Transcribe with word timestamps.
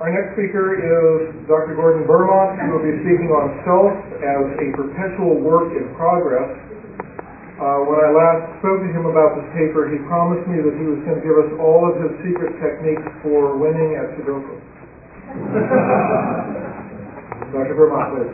Our 0.00 0.08
next 0.08 0.32
speaker 0.32 0.80
is 0.80 1.44
Dr. 1.44 1.76
Gordon 1.76 2.08
Bermont, 2.08 2.56
who 2.56 2.72
will 2.72 2.88
be 2.88 2.96
speaking 3.04 3.28
on 3.36 3.52
self 3.68 3.92
as 4.24 4.48
a 4.56 4.72
perpetual 4.72 5.36
work 5.44 5.76
in 5.76 5.92
progress. 5.92 6.48
Uh, 7.60 7.84
when 7.84 8.00
I 8.00 8.08
last 8.08 8.48
spoke 8.64 8.80
to 8.80 8.88
him 8.96 9.04
about 9.04 9.36
this 9.36 9.44
paper, 9.52 9.92
he 9.92 10.00
promised 10.08 10.48
me 10.48 10.64
that 10.64 10.72
he 10.72 10.88
was 10.88 11.04
going 11.04 11.20
to 11.20 11.24
give 11.24 11.36
us 11.36 11.52
all 11.60 11.84
of 11.84 12.00
his 12.00 12.16
secret 12.24 12.56
techniques 12.64 13.04
for 13.20 13.60
winning 13.60 14.00
at 14.00 14.16
Sudoku. 14.16 14.56
Dr. 17.52 17.76
Bermont, 17.76 18.16
please. 18.16 18.32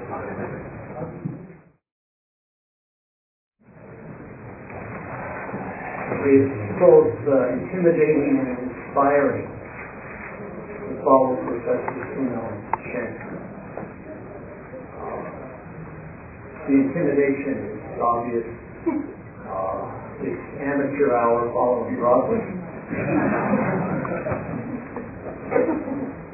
It's 6.31 6.79
both 6.79 7.11
uh, 7.27 7.59
intimidating 7.59 8.39
and 8.39 8.71
inspiring 8.71 9.56
follow 11.07 11.39
Professor 11.39 12.03
Suno 12.19 12.51
Chen. 12.83 13.15
Uh, 14.91 15.23
the 16.67 16.75
intimidation 16.83 17.79
is 17.79 18.03
obvious. 18.03 18.43
Uh, 19.47 20.27
it's 20.27 20.43
amateur 20.59 21.15
hour 21.15 21.47
following 21.55 21.95
Broadway. 21.95 22.43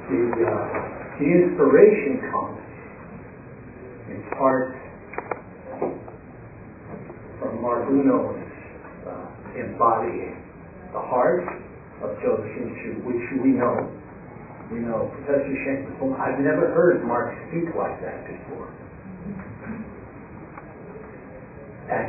the, 0.09 0.41
uh, 0.41 0.65
the 1.21 1.29
inspiration 1.29 2.33
comes 2.33 2.65
in 4.09 4.25
part 4.41 4.73
from 7.39 7.61
Mark 7.61 7.85
Unno's 7.93 8.41
uh, 9.05 9.61
embodying 9.61 10.33
the 10.97 11.01
heart 11.13 11.45
of 12.01 12.17
Jodo 12.25 12.41
Shinshu, 12.57 13.05
which 13.05 13.21
we 13.45 13.51
know 13.51 14.02
you 14.73 14.89
know, 14.89 15.13
Professor 15.21 15.53
Shanklin, 15.69 16.17
I've 16.17 16.41
never 16.41 16.73
heard 16.73 17.05
Mark 17.05 17.37
speak 17.49 17.69
like 17.77 18.01
that 18.01 18.25
before. 18.25 18.73
That's 21.93 22.09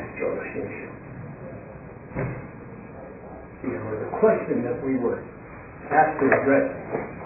Shinshu. 0.55 0.87
You 3.63 3.69
know, 3.75 3.91
the 3.99 4.11
question 4.19 4.63
that 4.63 4.79
we 4.79 4.95
were 4.95 5.19
asked 5.91 6.19
to 6.23 6.27
address, 6.31 6.71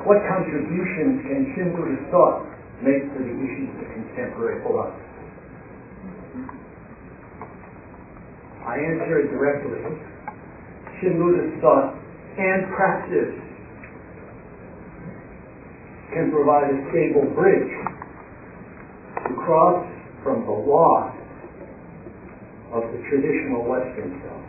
what 0.09 0.17
contributions 0.25 1.21
can 1.29 1.53
Shin 1.53 1.69
Buddhist 1.77 2.09
thought 2.09 2.49
make 2.81 3.05
to 3.13 3.19
the 3.21 3.35
issues 3.37 3.73
of 3.77 3.85
contemporary 3.93 4.61
philosophy? 4.65 5.05
I 8.65 8.73
answer 8.81 9.21
it 9.21 9.29
directly. 9.29 9.85
Shin 10.97 11.21
Buddhist 11.21 11.61
thought 11.61 11.93
and 12.37 12.73
practice 12.73 13.46
can 16.13 16.31
provide 16.31 16.71
a 16.71 16.77
stable 16.89 17.27
bridge 17.35 17.73
to 19.27 19.33
cross 19.43 19.83
from 20.23 20.45
the 20.45 20.51
loss 20.51 21.13
of 22.71 22.83
the 22.91 22.99
traditional 23.09 23.63
Western 23.67 24.21
self 24.23 24.43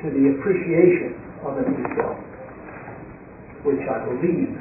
to 0.00 0.06
the 0.10 0.24
appreciation 0.32 1.12
of 1.44 1.58
a 1.58 1.64
new 1.68 1.84
self, 1.96 2.16
which 3.64 3.82
I 3.84 3.98
believe 4.08 4.56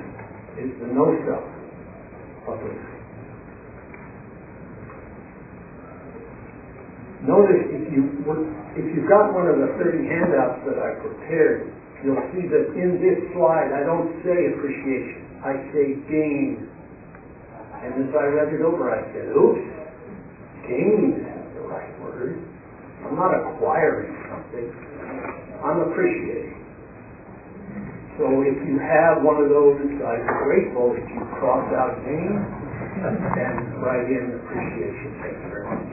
is 0.59 0.71
the 0.81 0.87
no 0.91 1.15
self 1.25 1.47
of 2.47 2.59
Buddhism. 2.59 2.99
Notice 7.27 7.67
if 7.71 7.83
you 7.91 8.03
if 8.79 8.85
you've 8.95 9.09
got 9.09 9.33
one 9.35 9.47
of 9.47 9.59
the 9.59 9.75
30 9.75 10.07
handouts 10.07 10.63
that 10.63 10.79
I 10.79 10.95
prepared, 11.03 11.67
you'll 12.03 12.25
see 12.31 12.45
that 12.47 12.65
in 12.79 12.99
this 13.03 13.19
slide 13.35 13.71
I 13.75 13.83
don't 13.83 14.09
say 14.23 14.37
appreciation, 14.55 15.19
I 15.43 15.53
say 15.73 15.85
gain. 16.07 16.67
And 17.79 18.07
as 18.07 18.11
I 18.11 18.25
read 18.35 18.51
it 18.51 18.61
over, 18.61 18.91
I 18.91 18.99
said, 19.15 19.31
oops, 19.31 19.63
gain 20.67 21.15
isn't 21.15 21.49
the 21.55 21.63
right 21.67 21.91
word. 22.03 22.35
I'm 23.07 23.15
not 23.15 23.31
acquiring 23.31 24.11
something, 24.27 24.67
I'm 25.63 25.79
appreciating. 25.91 26.59
So 28.19 28.27
if 28.43 28.57
you 28.67 28.75
have 28.83 29.23
one 29.23 29.39
of 29.39 29.47
those, 29.47 29.79
I'm 29.79 30.25
grateful 30.43 30.91
if 30.91 31.07
you 31.07 31.23
cross 31.39 31.63
out 31.71 31.95
gain 32.03 32.35
and 32.99 33.79
write 33.79 34.07
in 34.11 34.35
appreciation. 34.43 35.07
Thank 35.23 35.39
you 35.39 35.47
very 35.47 35.65
much. 35.71 35.88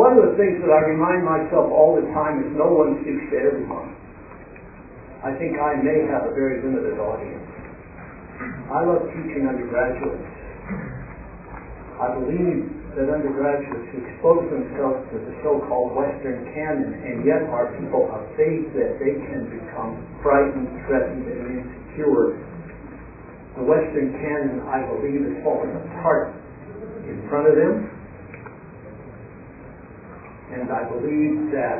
One 0.00 0.16
of 0.16 0.32
the 0.32 0.36
things 0.40 0.56
that 0.64 0.72
I 0.72 0.96
remind 0.96 1.28
myself 1.28 1.68
all 1.68 1.92
the 1.92 2.08
time 2.16 2.40
is 2.40 2.48
no 2.56 2.72
one 2.72 3.04
speaks 3.04 3.20
to 3.20 3.36
everyone. 3.36 3.92
I 5.20 5.36
think 5.36 5.60
I 5.60 5.76
may 5.76 6.08
have 6.08 6.24
a 6.24 6.32
very 6.32 6.56
limited 6.64 6.96
audience. 6.96 7.44
I 8.72 8.80
love 8.88 9.04
teaching 9.12 9.44
undergraduates. 9.44 10.24
I 12.00 12.16
believe 12.16 12.64
that 12.96 13.12
undergraduates 13.12 13.92
who 13.92 14.00
expose 14.00 14.48
themselves 14.48 15.04
to 15.12 15.20
the 15.20 15.36
so-called 15.44 15.92
Western 15.92 16.48
canon 16.56 16.96
and 17.04 17.20
yet 17.28 17.44
are 17.52 17.68
people 17.76 18.08
of 18.08 18.24
faith 18.40 18.72
that 18.72 18.96
they 18.96 19.20
can 19.28 19.52
become 19.52 20.00
frightened, 20.24 20.80
threatened, 20.88 21.28
and 21.28 21.60
insecure. 21.60 22.40
The 23.60 23.68
Western 23.68 24.16
canon, 24.16 24.64
I 24.64 24.80
believe, 24.96 25.28
is 25.28 25.36
falling 25.44 25.76
apart 25.76 26.32
in 27.04 27.20
front 27.28 27.52
of 27.52 27.60
them 27.60 27.99
and 30.50 30.70
I 30.70 30.82
believe 30.90 31.50
that, 31.54 31.78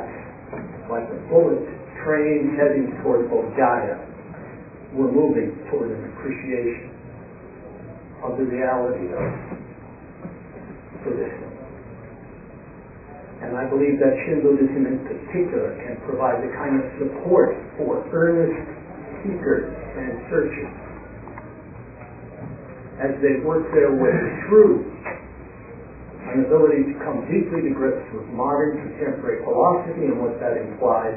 like 0.87 1.07
a 1.11 1.19
bullet 1.27 1.59
train 2.03 2.55
heading 2.55 2.95
toward 3.03 3.27
Bodhgaya, 3.27 3.99
we're 4.95 5.11
moving 5.11 5.55
toward 5.69 5.91
an 5.91 6.03
appreciation 6.15 6.91
of 8.23 8.37
the 8.37 8.43
reality 8.43 9.11
of 9.11 9.27
Buddhism. 11.03 11.51
And 13.41 13.57
I 13.57 13.65
believe 13.65 13.97
that 13.97 14.13
Shin 14.23 14.45
Buddhism 14.45 14.85
in 14.85 15.01
particular 15.03 15.73
can 15.81 15.97
provide 16.05 16.45
the 16.45 16.53
kind 16.53 16.77
of 16.77 16.85
support 17.01 17.57
for 17.77 18.05
earnest 18.13 18.55
seekers 19.23 19.65
and 19.97 20.21
searchers 20.29 20.73
as 23.01 23.17
they 23.25 23.41
work 23.41 23.65
their 23.73 23.89
way 23.97 24.13
through 24.45 24.85
an 26.33 26.47
ability 26.47 26.87
to 26.91 26.95
come 27.03 27.27
deeply 27.27 27.67
to 27.67 27.71
grips 27.75 28.03
with 28.15 28.25
modern 28.31 28.79
contemporary 28.79 29.43
philosophy 29.43 30.07
and 30.07 30.15
what 30.19 30.39
that 30.39 30.55
implies. 30.55 31.15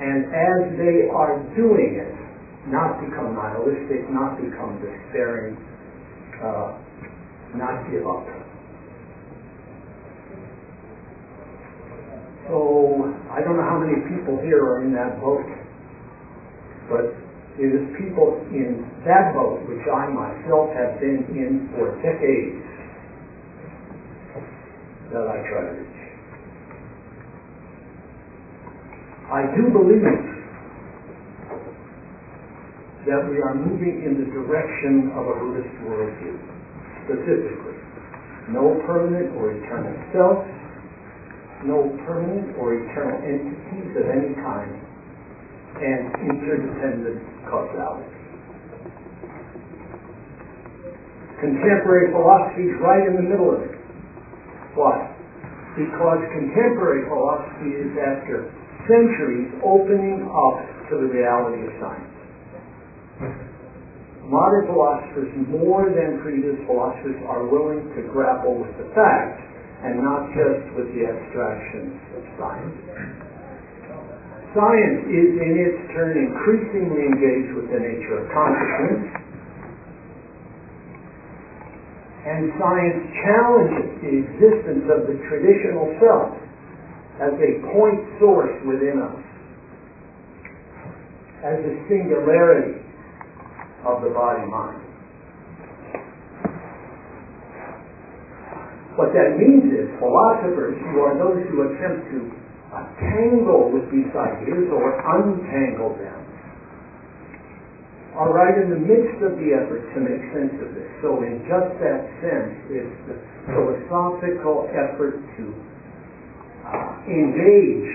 And 0.00 0.32
as 0.32 0.60
they 0.80 1.08
are 1.12 1.36
doing 1.52 2.00
it, 2.00 2.16
not 2.72 3.02
become 3.02 3.34
nihilistic, 3.36 4.08
not 4.08 4.40
become 4.40 4.80
despairing, 4.80 5.58
uh, 6.40 6.78
not 7.58 7.84
give 7.90 8.06
up. 8.08 8.24
So 12.48 13.12
I 13.30 13.40
don't 13.44 13.56
know 13.56 13.68
how 13.68 13.78
many 13.78 14.00
people 14.08 14.40
here 14.42 14.62
are 14.64 14.82
in 14.82 14.92
that 14.94 15.20
boat, 15.20 15.46
but 16.88 17.14
it 17.60 17.68
is 17.68 17.84
people 18.00 18.40
in 18.50 18.88
that 19.04 19.34
boat 19.34 19.60
which 19.68 19.84
I 19.86 20.08
myself 20.08 20.72
have 20.72 20.98
been 20.98 21.28
in 21.36 21.68
for 21.76 22.00
decades 22.00 22.61
that 25.12 25.28
I 25.28 25.38
try 25.48 25.62
to 25.68 25.72
reach. 25.76 26.02
I 29.32 29.42
do 29.56 29.62
believe 29.72 30.04
that 33.08 33.22
we 33.28 33.40
are 33.40 33.54
moving 33.54 34.04
in 34.04 34.14
the 34.20 34.28
direction 34.30 35.10
of 35.16 35.24
a 35.26 35.34
Buddhist 35.40 35.74
worldview, 35.84 36.36
specifically. 37.04 37.76
No 38.52 38.76
permanent 38.86 39.36
or 39.36 39.52
eternal 39.52 39.96
self, 40.12 40.44
no 41.64 41.90
permanent 42.06 42.56
or 42.58 42.74
eternal 42.74 43.18
entities 43.24 43.90
of 43.96 44.06
any 44.06 44.34
kind, 44.38 44.70
and 45.80 46.02
interdependent 46.28 47.20
causality. 47.48 48.06
Contemporary 51.40 52.12
philosophy 52.12 52.70
is 52.70 52.76
right 52.78 53.02
in 53.08 53.16
the 53.16 53.26
middle 53.26 53.50
of 53.50 53.62
it. 53.66 53.71
Why? 54.74 55.12
Because 55.76 56.20
contemporary 56.32 57.08
philosophy 57.08 57.72
is 57.76 57.92
after 57.96 58.48
centuries 58.88 59.52
opening 59.64 60.28
up 60.28 60.58
to 60.90 60.94
the 60.96 61.08
reality 61.08 61.64
of 61.68 61.72
science. 61.80 62.12
Modern 64.28 64.64
philosophers, 64.66 65.28
more 65.48 65.92
than 65.92 66.20
previous 66.24 66.56
philosophers, 66.64 67.20
are 67.28 67.44
willing 67.48 67.84
to 67.96 68.00
grapple 68.12 68.64
with 68.64 68.72
the 68.80 68.88
facts 68.96 69.44
and 69.84 70.00
not 70.00 70.30
just 70.32 70.62
with 70.78 70.88
the 70.94 71.04
abstractions 71.04 71.98
of 72.16 72.22
science. 72.38 72.76
Science 74.56 75.00
is 75.08 75.30
in 75.36 75.52
its 75.56 75.78
turn 75.96 76.16
increasingly 76.16 77.08
engaged 77.08 77.52
with 77.56 77.68
the 77.72 77.80
nature 77.80 78.20
of 78.20 78.24
consciousness 78.30 79.21
and 82.22 82.54
science 82.54 83.02
challenges 83.26 83.98
the 83.98 84.14
existence 84.22 84.86
of 84.86 85.10
the 85.10 85.18
traditional 85.26 85.90
self 85.98 86.30
as 87.18 87.34
a 87.34 87.50
point 87.74 87.98
source 88.22 88.54
within 88.62 89.02
us, 89.02 89.18
as 91.42 91.58
a 91.58 91.74
singularity 91.90 92.78
of 93.82 94.02
the 94.06 94.10
body-mind. 94.14 94.78
What 98.94 99.10
that 99.18 99.34
means 99.40 99.72
is 99.72 99.90
philosophers 99.98 100.78
who 100.78 101.00
are 101.02 101.18
those 101.18 101.42
who 101.50 101.74
attempt 101.74 102.06
to 102.12 102.18
tangle 103.02 103.72
with 103.72 103.90
these 103.90 104.08
ideas 104.14 104.70
or 104.70 104.94
untangle 104.94 105.96
them 105.98 106.21
are 108.12 108.28
right 108.28 108.60
in 108.60 108.68
the 108.68 108.82
midst 108.82 109.18
of 109.24 109.40
the 109.40 109.56
effort 109.56 109.88
to 109.96 109.98
make 110.04 110.20
sense 110.36 110.52
of 110.60 110.76
this. 110.76 110.88
So 111.00 111.24
in 111.24 111.40
just 111.48 111.72
that 111.80 112.02
sense, 112.20 112.52
it's 112.68 112.96
the 113.08 113.16
philosophical 113.48 114.68
effort 114.68 115.16
to 115.16 115.44
uh, 116.68 116.92
engage 117.08 117.88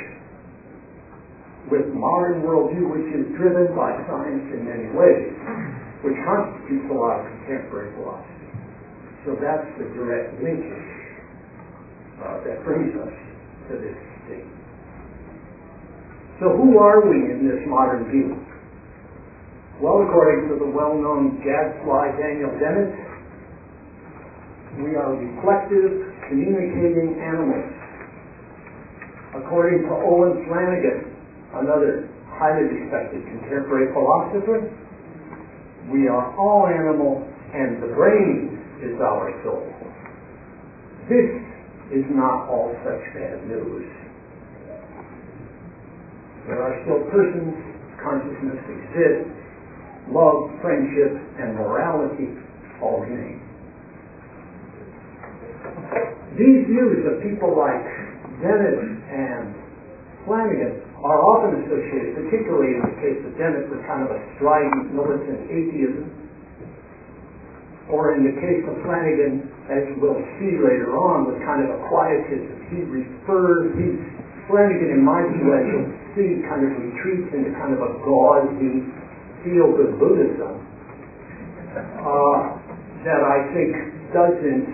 with 1.70 1.86
modern 1.94 2.42
worldview, 2.42 2.90
which 2.90 3.10
is 3.14 3.30
driven 3.38 3.76
by 3.78 3.94
science 4.10 4.46
in 4.56 4.66
many 4.66 4.90
ways, 4.96 5.30
which 6.02 6.18
constitutes 6.26 6.88
a 6.90 6.98
lot 6.98 7.22
of 7.22 7.28
contemporary 7.44 7.94
philosophy. 8.00 8.50
So 9.28 9.36
that's 9.38 9.68
the 9.78 9.86
direct 9.94 10.40
linkage 10.42 10.92
uh, 12.24 12.42
that 12.48 12.64
brings 12.64 12.96
us 12.96 13.14
to 13.70 13.74
this 13.78 13.98
state. 14.26 14.50
So 16.40 16.56
who 16.56 16.80
are 16.80 17.04
we 17.06 17.18
in 17.36 17.46
this 17.46 17.62
modern 17.68 18.10
view? 18.10 18.57
Well, 19.78 20.02
according 20.10 20.50
to 20.50 20.58
the 20.58 20.66
well-known 20.74 21.38
gadfly 21.46 22.18
Daniel 22.18 22.50
Dennett, 22.58 22.98
we 24.82 24.98
are 24.98 25.14
reflective, 25.14 26.18
communicating 26.30 27.14
animals. 27.22 27.70
According 29.38 29.86
to 29.86 29.94
Owen 30.02 30.50
Flanagan, 30.50 31.14
another 31.62 32.10
highly 32.26 32.66
respected 32.74 33.22
contemporary 33.22 33.94
philosopher, 33.94 34.66
we 35.94 36.10
are 36.10 36.26
all 36.42 36.66
animal 36.66 37.22
and 37.54 37.78
the 37.78 37.94
brain 37.94 38.58
is 38.82 38.98
our 38.98 39.30
soul. 39.46 39.62
This 41.06 41.38
is 41.94 42.06
not 42.18 42.50
all 42.50 42.74
such 42.82 43.14
bad 43.14 43.46
news. 43.46 43.86
There 46.50 46.66
are 46.66 46.74
still 46.82 47.06
persons, 47.14 47.54
consciousness 48.02 48.58
exists, 48.74 49.47
love, 50.12 50.52
friendship, 50.62 51.20
and 51.40 51.56
morality 51.56 52.32
all 52.82 53.02
remain. 53.02 53.42
These 56.38 56.70
views 56.70 57.02
of 57.10 57.24
people 57.26 57.58
like 57.58 57.82
Dennett 58.46 58.78
and 59.10 59.58
Flanagan 60.26 60.86
are 61.02 61.18
often 61.24 61.66
associated, 61.66 62.14
particularly 62.14 62.78
in 62.78 62.82
the 62.86 62.96
case 63.02 63.20
of 63.26 63.34
Dennett, 63.42 63.72
with 63.74 63.82
kind 63.90 64.06
of 64.06 64.14
a 64.14 64.20
strident 64.38 64.94
militant 64.94 65.50
atheism, 65.50 66.14
or 67.90 68.14
in 68.14 68.28
the 68.28 68.36
case 68.38 68.62
of 68.68 68.76
Flanagan, 68.86 69.50
as 69.72 69.88
we'll 69.98 70.20
see 70.38 70.60
later 70.62 70.94
on, 71.00 71.32
with 71.32 71.42
kind 71.42 71.64
of 71.66 71.74
a 71.74 71.80
quietism. 71.90 72.54
He 72.70 72.84
refers, 72.86 73.74
he, 73.80 73.98
Flanagan, 74.52 74.94
in 74.94 75.02
my 75.02 75.24
view, 75.34 75.48
as 75.56 75.64
you'll 75.66 75.90
see, 76.14 76.44
kind 76.46 76.68
of 76.68 76.72
retreats 76.76 77.32
into 77.34 77.56
kind 77.58 77.74
of 77.74 77.82
a 77.82 77.98
gauzy 78.04 78.84
feel-good 79.48 79.96
Buddhism 79.96 80.60
uh, 81.80 82.40
that 83.08 83.22
I 83.24 83.38
think 83.56 83.72
doesn't 84.12 84.68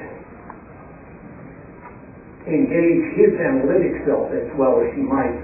engage 2.50 3.04
his 3.16 3.32
analytic 3.38 4.02
self 4.10 4.34
as 4.34 4.50
well 4.58 4.82
as 4.82 4.90
he 4.98 5.04
might 5.06 5.38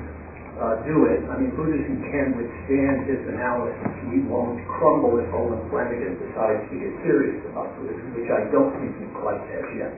uh, 0.60 0.82
do 0.84 1.08
it. 1.08 1.24
I 1.30 1.40
mean, 1.40 1.56
Buddhism 1.56 2.04
can 2.12 2.36
withstand 2.36 3.08
his 3.08 3.22
analysis. 3.30 3.94
We 4.12 4.26
won't 4.28 4.60
crumble 4.68 5.16
if 5.22 5.30
Owen 5.32 5.62
Flanagan 5.72 6.20
decides 6.20 6.66
to 6.68 6.76
get 6.76 6.92
serious 7.06 7.40
about 7.54 7.72
Buddhism, 7.80 8.18
which 8.18 8.28
I 8.28 8.50
don't 8.52 8.74
think 8.82 8.92
he 8.98 9.08
quite 9.16 9.40
has 9.40 9.66
yet. 9.78 9.94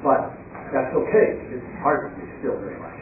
But 0.00 0.32
that's 0.72 0.94
okay. 0.94 1.36
His 1.52 1.60
heart 1.82 2.14
is 2.16 2.30
still 2.40 2.56
very 2.62 2.78
much 2.80 2.96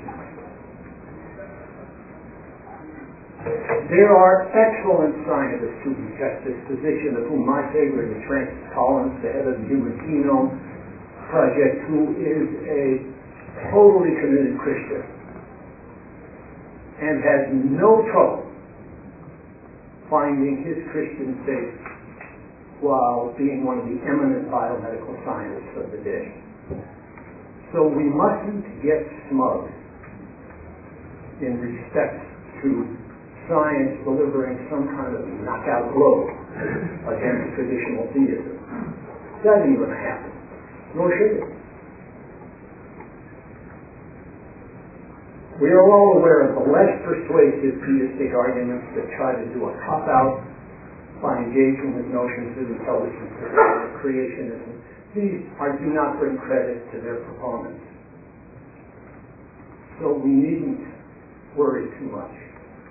There 3.94 4.10
are 4.10 4.50
excellent 4.50 5.22
scientists 5.22 5.78
who 5.86 5.94
reject 5.94 6.42
this 6.42 6.58
position, 6.66 7.14
of 7.14 7.30
whom 7.30 7.46
my 7.46 7.62
favorite 7.70 8.10
is 8.10 8.26
Francis 8.26 8.58
Collins, 8.74 9.14
the 9.22 9.30
head 9.30 9.46
of 9.46 9.54
the 9.54 9.66
Human 9.70 9.94
Genome 10.02 10.50
Project, 11.30 11.86
who 11.86 12.10
is 12.18 12.46
a 12.66 12.82
totally 13.70 14.18
committed 14.18 14.58
Christian 14.58 14.98
and 17.06 17.22
has 17.22 17.46
no 17.54 18.02
trouble 18.10 18.50
finding 20.10 20.66
his 20.66 20.82
Christian 20.90 21.38
faith 21.46 21.78
while 22.82 23.30
being 23.38 23.62
one 23.62 23.78
of 23.78 23.86
the 23.86 24.02
eminent 24.10 24.50
biomedical 24.50 25.14
scientists 25.22 25.70
of 25.78 25.94
the 25.94 26.02
day. 26.02 26.34
So 27.70 27.86
we 27.86 28.10
mustn't 28.10 28.66
get 28.82 29.06
smug 29.30 29.70
in 31.38 31.62
respect 31.62 32.26
to 32.66 33.03
science 33.48 34.00
delivering 34.04 34.56
some 34.72 34.88
kind 34.96 35.12
of 35.12 35.22
knockout 35.44 35.92
blow 35.92 36.28
against 37.12 37.56
traditional 37.56 38.08
theism. 38.16 38.56
That 39.44 39.60
ain't 39.68 39.76
going 39.76 39.92
to 39.92 40.00
happen, 40.00 40.32
nor 40.96 41.12
should 41.12 41.44
it. 41.44 41.48
We 45.60 45.70
are 45.70 45.84
all 45.86 46.18
aware 46.18 46.50
of 46.50 46.58
the 46.58 46.64
less 46.66 46.90
persuasive 47.06 47.78
theistic 47.84 48.34
arguments 48.34 48.90
that 48.98 49.06
try 49.14 49.38
to 49.38 49.46
do 49.54 49.70
a 49.70 49.72
cop-out 49.86 50.42
by 51.22 51.38
engaging 51.38 51.94
with 51.94 52.10
notions 52.10 52.58
of 52.58 52.66
intelligence 52.74 53.32
or 53.38 54.00
creationism. 54.02 54.82
These 55.14 55.46
are, 55.60 55.78
do 55.78 55.94
not 55.94 56.18
bring 56.18 56.38
credit 56.42 56.82
to 56.90 56.98
their 56.98 57.22
proponents. 57.22 57.86
So 60.00 60.18
we 60.18 60.32
needn't 60.32 60.82
worry 61.54 61.86
too 62.00 62.10
much 62.10 62.34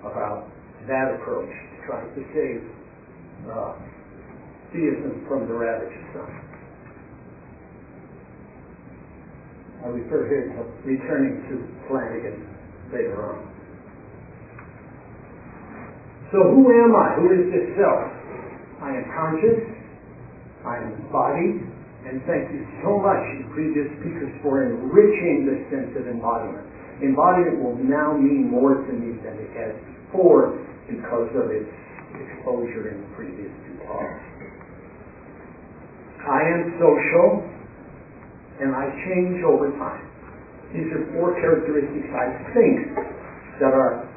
about 0.04 0.52
that 0.88 1.16
approach, 1.16 1.50
to 1.50 1.78
trying 1.88 2.10
to 2.16 2.22
save 2.36 2.62
uh, 3.48 3.74
theism 4.72 5.24
from 5.28 5.48
the 5.48 5.56
ravage 5.56 5.92
of 5.92 6.06
science. 6.12 6.54
I 9.84 9.88
refer 9.88 10.28
here 10.32 10.48
to 10.56 10.62
returning 10.88 11.44
to 11.52 11.56
Flanagan 11.88 12.48
later 12.92 13.20
on. 13.20 13.54
So 16.32 16.40
who 16.40 16.66
am 16.72 16.96
I? 16.96 17.20
Who 17.20 17.28
is 17.36 17.46
this 17.52 17.68
self? 17.78 18.10
I 18.82 18.90
am 18.90 19.06
conscious, 19.14 19.60
I 20.66 20.82
am 20.82 20.98
embodied, 20.98 21.62
and 22.10 22.20
thank 22.26 22.52
you 22.52 22.66
so 22.82 23.00
much, 23.00 23.22
previous 23.54 23.88
speakers, 24.02 24.34
for 24.42 24.66
enriching 24.66 25.46
the 25.48 25.62
sense 25.72 25.94
of 25.96 26.08
embodiment. 26.08 26.73
Embodiment 27.02 27.64
will 27.64 27.78
now 27.82 28.14
mean 28.14 28.52
more 28.52 28.86
to 28.86 28.92
me 28.94 29.18
than 29.26 29.34
it 29.40 29.50
has 29.58 29.74
before 30.12 30.60
because 30.86 31.32
of 31.34 31.50
its 31.50 31.72
exposure 32.14 32.94
in 32.94 33.02
the 33.02 33.10
previous 33.18 33.50
two 33.66 33.76
talks. 33.90 34.22
I 36.24 36.40
am 36.54 36.78
social, 36.80 37.44
and 38.62 38.76
I 38.76 38.88
change 39.10 39.44
over 39.44 39.74
time. 39.76 40.06
These 40.72 40.88
are 40.94 41.04
four 41.18 41.34
characteristics 41.42 42.08
I 42.14 42.32
think 42.56 42.96
that 43.60 43.74
are 43.74 44.08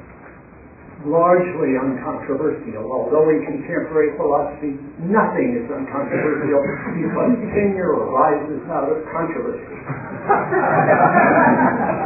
largely 1.05 1.77
uncontroversial, 1.77 2.89
although 2.89 3.29
in 3.29 3.45
contemporary 3.45 4.17
philosophy 4.17 4.79
nothing 5.03 5.61
is 5.61 5.69
uncontroversial 5.69 6.63
because 6.97 7.37
tenure 7.53 7.93
arises 7.93 8.63
out 8.71 8.89
of 8.89 9.03
controversy. 9.11 9.67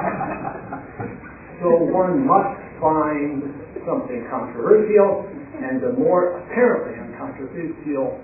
so 1.62 1.77
one 1.94 2.25
must 2.25 2.58
find 2.82 3.46
something 3.86 4.25
controversial, 4.34 5.30
and 5.62 5.77
the 5.77 5.94
more 5.94 6.41
apparently 6.41 6.98
uncontroversial 6.98 8.18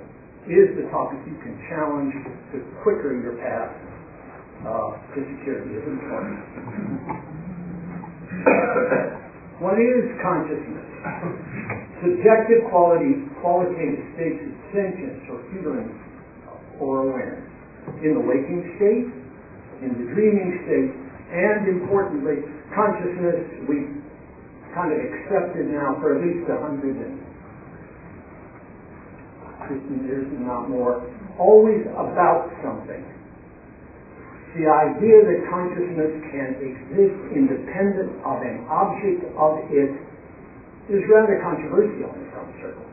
is 0.49 0.73
the 0.73 0.89
topic 0.89 1.21
you 1.29 1.37
can 1.45 1.53
challenge, 1.69 2.13
the 2.49 2.65
quicker 2.81 3.13
your 3.13 3.37
path 3.37 3.69
uh, 4.65 4.97
to 5.13 5.21
security 5.37 5.69
is 5.77 5.85
important. 5.85 6.41
what 9.61 9.77
is 9.77 10.01
consciousness? 10.17 10.87
Subjective 12.01 12.65
quality, 12.73 13.21
qualitative 13.37 14.01
states 14.17 14.41
of 14.49 14.53
sentience 14.73 15.21
or 15.29 15.37
feeling 15.53 15.93
or 16.81 17.05
awareness. 17.05 17.45
In 18.01 18.17
the 18.17 18.23
waking 18.25 18.65
state, 18.81 19.05
in 19.85 19.93
the 19.93 20.09
dreaming 20.09 20.57
state, 20.65 21.06
and 21.31 21.67
importantly, 21.67 22.43
consciousness, 22.73 23.67
we 23.67 23.99
kind 24.73 24.93
of 24.93 24.99
accepted 25.01 25.67
now 25.67 25.97
for 25.99 26.15
at 26.15 26.23
least 26.23 26.47
a 26.47 26.57
hundred 26.61 26.95
and 26.95 27.19
fifty 29.67 29.95
years 30.07 30.23
and 30.31 30.47
not 30.47 30.69
more, 30.69 31.03
always 31.39 31.83
about 31.91 32.47
something. 32.63 33.03
the 34.55 34.65
idea 34.65 35.21
that 35.21 35.39
consciousness 35.51 36.17
can 36.33 36.49
exist 36.63 37.17
independent 37.35 38.09
of 38.25 38.41
an 38.41 38.65
object 38.71 39.21
of 39.37 39.59
it 39.69 39.91
is 40.89 41.03
rather 41.11 41.37
controversial 41.43 42.09
in 42.15 42.25
some 42.33 42.49
circles. 42.63 42.86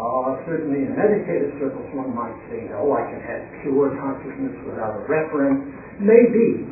Uh, 0.00 0.40
certainly 0.48 0.88
in 0.88 0.96
meditative 0.96 1.52
circles 1.60 1.84
one 1.92 2.16
might 2.16 2.32
say, 2.48 2.72
oh, 2.72 2.88
I 2.96 3.04
can 3.04 3.20
have 3.20 3.42
pure 3.60 3.92
consciousness 4.00 4.56
without 4.64 4.96
a 4.96 5.04
reference. 5.04 5.60
Maybe. 6.00 6.64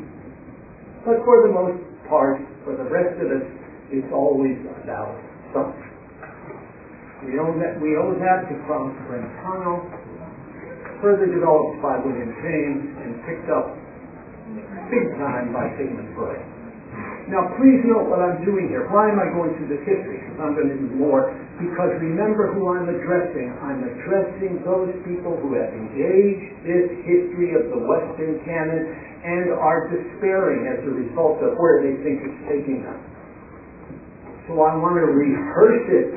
But 1.04 1.20
for 1.28 1.44
the 1.44 1.52
most 1.52 1.76
part, 2.08 2.40
for 2.64 2.72
the 2.72 2.88
rest 2.88 3.20
of 3.20 3.28
us, 3.28 3.44
it's 3.92 4.08
always 4.16 4.56
about 4.80 5.12
something. 5.52 5.92
We 7.28 7.36
owe 7.36 7.52
that, 7.60 7.76
we 7.84 8.00
owe 8.00 8.16
that 8.16 8.48
to 8.48 8.54
Franz 8.64 8.96
Brentano, 9.04 9.84
further 11.04 11.28
developed 11.28 11.84
by 11.84 12.00
William 12.00 12.32
James 12.40 12.96
and 12.96 13.10
picked 13.28 13.52
up 13.52 13.76
big 14.88 15.04
time 15.20 15.52
by 15.52 15.68
Sigmund 15.76 16.16
Freud. 16.16 16.40
Now 17.28 17.44
please 17.60 17.84
note 17.84 18.08
what 18.08 18.24
I'm 18.24 18.40
doing 18.48 18.72
here. 18.72 18.88
Why 18.88 19.12
am 19.12 19.20
I 19.20 19.28
going 19.36 19.52
through 19.60 19.68
this 19.68 19.84
history? 19.84 20.24
Because 20.24 20.40
I'm 20.40 20.56
going 20.56 20.72
to 20.72 20.80
do 20.80 20.88
more. 20.96 21.28
Because 21.58 21.90
remember 21.98 22.54
who 22.54 22.70
I'm 22.70 22.86
addressing. 22.86 23.50
I'm 23.58 23.82
addressing 23.82 24.62
those 24.62 24.94
people 25.02 25.34
who 25.42 25.58
have 25.58 25.74
engaged 25.74 26.62
this 26.62 26.86
history 27.02 27.58
of 27.58 27.74
the 27.74 27.82
Western 27.82 28.38
canon 28.46 28.86
and 29.26 29.50
are 29.58 29.90
despairing 29.90 30.70
as 30.70 30.78
a 30.86 30.92
result 30.94 31.42
of 31.42 31.58
where 31.58 31.82
they 31.82 31.98
think 32.06 32.22
it's 32.22 32.40
taking 32.46 32.86
them. 32.86 33.02
So 34.46 34.62
I 34.62 34.78
want 34.78 35.02
to 35.02 35.10
rehearse 35.10 35.86
it 35.90 36.08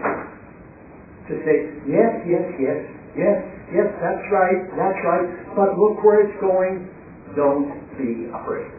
to 1.25 1.33
say, 1.41 1.73
yes, 1.89 2.21
yes, 2.29 2.45
yes, 2.61 2.79
yes, 3.17 3.37
yes, 3.73 3.89
that's 3.97 4.25
right, 4.29 4.61
that's 4.77 5.01
right, 5.01 5.27
but 5.57 5.73
look 5.73 6.05
where 6.05 6.21
it's 6.21 6.37
going. 6.37 6.85
Don't 7.33 7.73
be 7.97 8.29
afraid. 8.29 8.69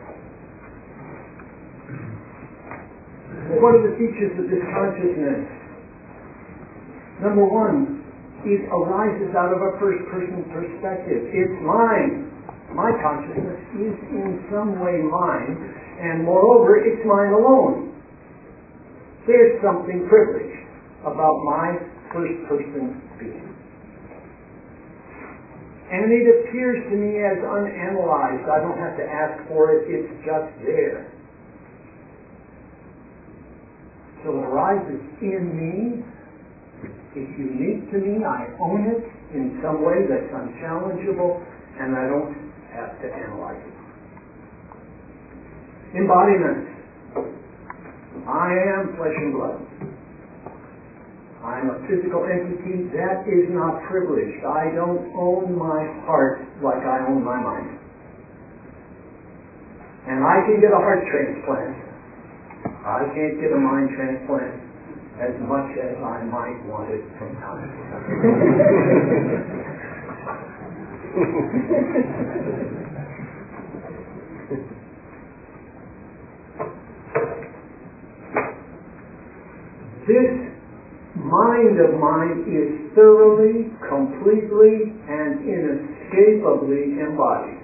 What 3.58 3.74
are 3.74 3.84
the 3.90 3.98
features 3.98 4.38
of 4.38 4.46
this 4.46 4.62
consciousness? 4.70 5.61
Number 7.20 7.44
one, 7.44 8.06
it 8.44 8.66
arises 8.72 9.34
out 9.36 9.52
of 9.52 9.60
a 9.62 9.78
first 9.78 10.02
person 10.10 10.42
perspective. 10.50 11.28
It's 11.30 11.56
mine. 11.62 12.32
My 12.72 12.90
consciousness 13.04 13.60
is 13.76 13.96
in 14.10 14.48
some 14.48 14.80
way 14.80 14.96
mine, 15.04 15.54
and 16.00 16.24
moreover, 16.24 16.80
it's 16.80 17.04
mine 17.04 17.36
alone. 17.36 17.92
There's 19.26 19.60
something 19.62 20.08
privileged 20.08 20.66
about 21.04 21.44
my 21.44 21.76
first 22.12 22.48
person 22.48 22.98
being. 23.20 23.52
And 25.92 26.08
it 26.10 26.24
appears 26.24 26.82
to 26.88 26.96
me 26.96 27.20
as 27.20 27.36
unanalyzed. 27.44 28.48
I 28.48 28.58
don't 28.64 28.80
have 28.80 28.96
to 28.96 29.04
ask 29.04 29.46
for 29.46 29.76
it, 29.76 29.84
it's 29.92 30.08
just 30.24 30.50
there. 30.64 31.12
So 34.24 34.30
it 34.30 34.44
arises 34.48 35.02
in 35.20 35.52
me. 35.52 36.02
It's 37.14 37.34
unique 37.36 37.92
to 37.92 37.98
me. 38.00 38.24
I 38.24 38.48
own 38.60 38.88
it 38.88 39.04
in 39.36 39.60
some 39.60 39.84
way 39.84 40.08
that's 40.08 40.32
unchallengeable, 40.32 41.44
and 41.80 41.92
I 41.92 42.04
don't 42.08 42.32
have 42.72 42.96
to 43.00 43.06
analyze 43.12 43.60
it. 43.60 43.76
Embodiment. 45.92 46.72
I 48.24 48.48
am 48.78 48.96
flesh 48.96 49.16
and 49.16 49.32
blood. 49.36 49.60
I'm 51.44 51.68
a 51.68 51.78
physical 51.90 52.24
entity. 52.24 52.88
That 52.96 53.28
is 53.28 53.50
not 53.50 53.82
privileged. 53.90 54.40
I 54.46 54.72
don't 54.72 55.12
own 55.12 55.58
my 55.58 55.84
heart 56.06 56.40
like 56.62 56.80
I 56.80 57.04
own 57.10 57.24
my 57.24 57.36
mind. 57.36 57.78
And 60.06 60.24
I 60.24 60.40
can 60.46 60.60
get 60.64 60.72
a 60.72 60.80
heart 60.80 61.02
transplant 61.10 61.82
I 62.82 63.06
can't 63.14 63.38
get 63.38 63.54
a 63.54 63.60
mind 63.62 63.90
transplant 63.94 64.71
as 65.20 65.34
much 65.44 65.76
as 65.76 65.96
I 66.00 66.24
might 66.24 66.64
want 66.64 66.90
it 66.90 67.04
from 67.18 67.36
time 67.36 67.68
to 67.68 67.76
time. 67.92 68.04
this 80.08 80.32
mind 81.14 81.78
of 81.78 82.00
mine 82.00 82.48
is 82.48 82.94
thoroughly, 82.94 83.68
completely, 83.88 84.96
and 85.08 85.44
inescapably 85.44 86.98
embodied. 87.04 87.60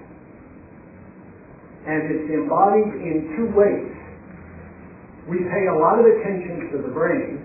And 1.88 2.12
it's 2.12 2.28
embodied 2.28 2.92
in 3.00 3.32
two 3.36 3.48
ways 3.56 3.98
we 5.28 5.44
pay 5.52 5.68
a 5.68 5.76
lot 5.76 6.00
of 6.00 6.06
attention 6.08 6.72
to 6.72 6.80
the 6.80 6.88
brain, 6.88 7.37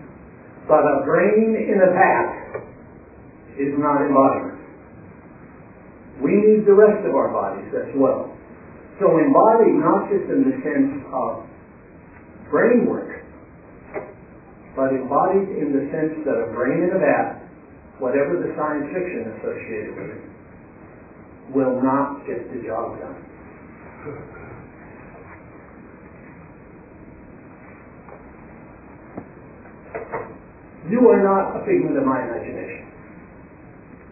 but 0.67 0.79
a 0.79 1.03
brain 1.03 1.55
in 1.59 1.77
a 1.81 1.89
vat 1.91 2.63
is 3.59 3.73
not 3.77 4.01
embodiment. 4.01 4.59
We 6.21 6.31
need 6.31 6.65
the 6.65 6.73
rest 6.73 7.03
of 7.05 7.15
our 7.15 7.29
bodies 7.33 7.69
as 7.73 7.91
well. 7.95 8.31
So 8.99 9.17
embodied 9.17 9.75
not 9.81 10.09
just 10.09 10.29
in 10.29 10.45
the 10.45 10.55
sense 10.61 11.03
of 11.11 11.43
brain 12.49 12.85
work, 12.85 13.25
but 14.75 14.93
embodied 14.93 15.49
in 15.57 15.73
the 15.73 15.89
sense 15.89 16.21
that 16.25 16.37
a 16.37 16.53
brain 16.53 16.85
in 16.85 16.91
a 16.95 16.99
vat, 16.99 17.43
whatever 17.99 18.37
the 18.37 18.53
science 18.55 18.87
fiction 18.93 19.33
associated 19.37 19.91
with 19.97 20.09
it, 20.17 20.23
will 21.53 21.81
not 21.81 22.25
get 22.25 22.45
the 22.53 22.61
job 22.65 22.97
done. 22.99 24.39
You 30.93 31.01
are 31.09 31.25
not 31.25 31.57
a 31.57 31.65
figment 31.65 31.97
of 31.97 32.05
my 32.05 32.21
imagination. 32.21 32.85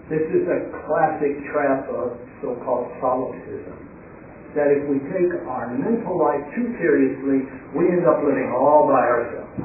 This 0.09 0.25
is 0.33 0.49
a 0.49 0.65
classic 0.81 1.37
trap 1.53 1.85
of 1.93 2.17
so-called 2.41 2.89
solipsism. 2.97 3.77
That 4.57 4.73
if 4.73 4.89
we 4.89 4.97
take 5.13 5.29
our 5.45 5.69
mental 5.77 6.17
life 6.17 6.41
too 6.57 6.73
seriously, 6.81 7.45
we 7.77 7.85
end 7.85 8.09
up 8.09 8.25
living 8.25 8.49
all 8.49 8.89
by 8.89 8.97
ourselves. 8.97 9.61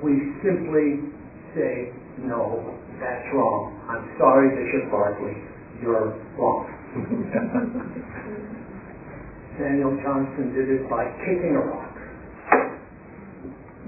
We 0.00 0.32
simply 0.40 1.12
say, 1.52 1.92
no, 2.24 2.64
that's 2.96 3.28
wrong. 3.36 3.76
I'm 3.84 4.08
sorry, 4.16 4.48
Bishop 4.56 4.88
Berkeley, 4.88 5.36
you're 5.84 6.16
wrong. 6.40 6.72
Samuel 9.60 9.92
Johnson 10.00 10.56
did 10.56 10.72
it 10.72 10.88
by 10.88 11.04
kicking 11.20 11.52
a 11.52 11.68
rock. 11.68 11.87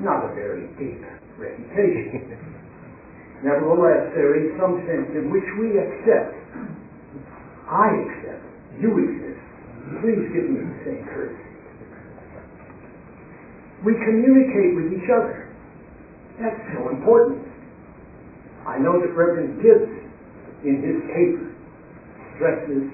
Not 0.01 0.25
a 0.25 0.35
very 0.35 0.67
deep 0.81 1.05
reputation. 1.37 2.35
Nevertheless, 3.45 4.13
there 4.17 4.37
is 4.37 4.53
some 4.61 4.81
sense 4.85 5.09
in 5.17 5.33
which 5.33 5.49
we 5.57 5.77
accept, 5.81 6.37
I 7.69 7.89
accept, 8.05 8.45
you 8.81 8.93
exist. 9.01 9.41
Please 10.05 10.25
give 10.33 10.45
me 10.49 10.61
the 10.61 10.77
same 10.85 11.05
courtesy. 11.09 11.51
We 13.85 13.97
communicate 14.05 14.77
with 14.77 14.93
each 14.93 15.09
other. 15.09 15.49
That's 16.37 16.61
so 16.77 16.89
important. 16.93 17.49
I 18.69 18.77
know 18.77 19.01
that 19.01 19.09
Reverend 19.17 19.63
Gibbs, 19.65 19.89
in 20.65 20.85
his 20.85 21.01
paper, 21.09 21.49
stresses 22.37 22.93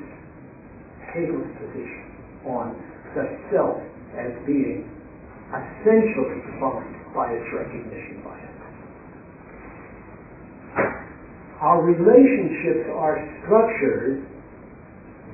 Hegel's 1.11 1.51
position 1.59 2.07
on 2.47 2.79
the 3.15 3.27
self 3.51 3.83
as 4.15 4.31
being 4.47 4.87
essentially 5.63 6.43
defined 6.45 6.97
by 7.15 7.33
its 7.33 7.49
recognition 7.53 8.21
by 8.25 8.37
us. 8.37 8.57
Our 11.61 11.81
relationships 11.83 12.93
are 12.93 13.17
structured 13.43 14.29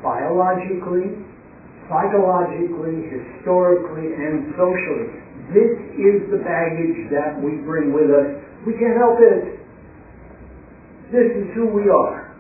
biologically, 0.03 1.19
psychologically, 1.91 3.11
historically, 3.11 4.15
and 4.15 4.55
socially. 4.55 5.19
This 5.51 5.75
is 5.99 6.31
the 6.31 6.39
baggage 6.43 7.11
that 7.11 7.39
we 7.43 7.59
bring 7.67 7.93
with 7.93 8.11
us. 8.11 8.39
We 8.67 8.75
can't 8.79 8.97
help 8.97 9.19
it. 9.19 9.59
This 11.11 11.29
is 11.37 11.51
who 11.55 11.67
we 11.69 11.91
are. 11.91 12.32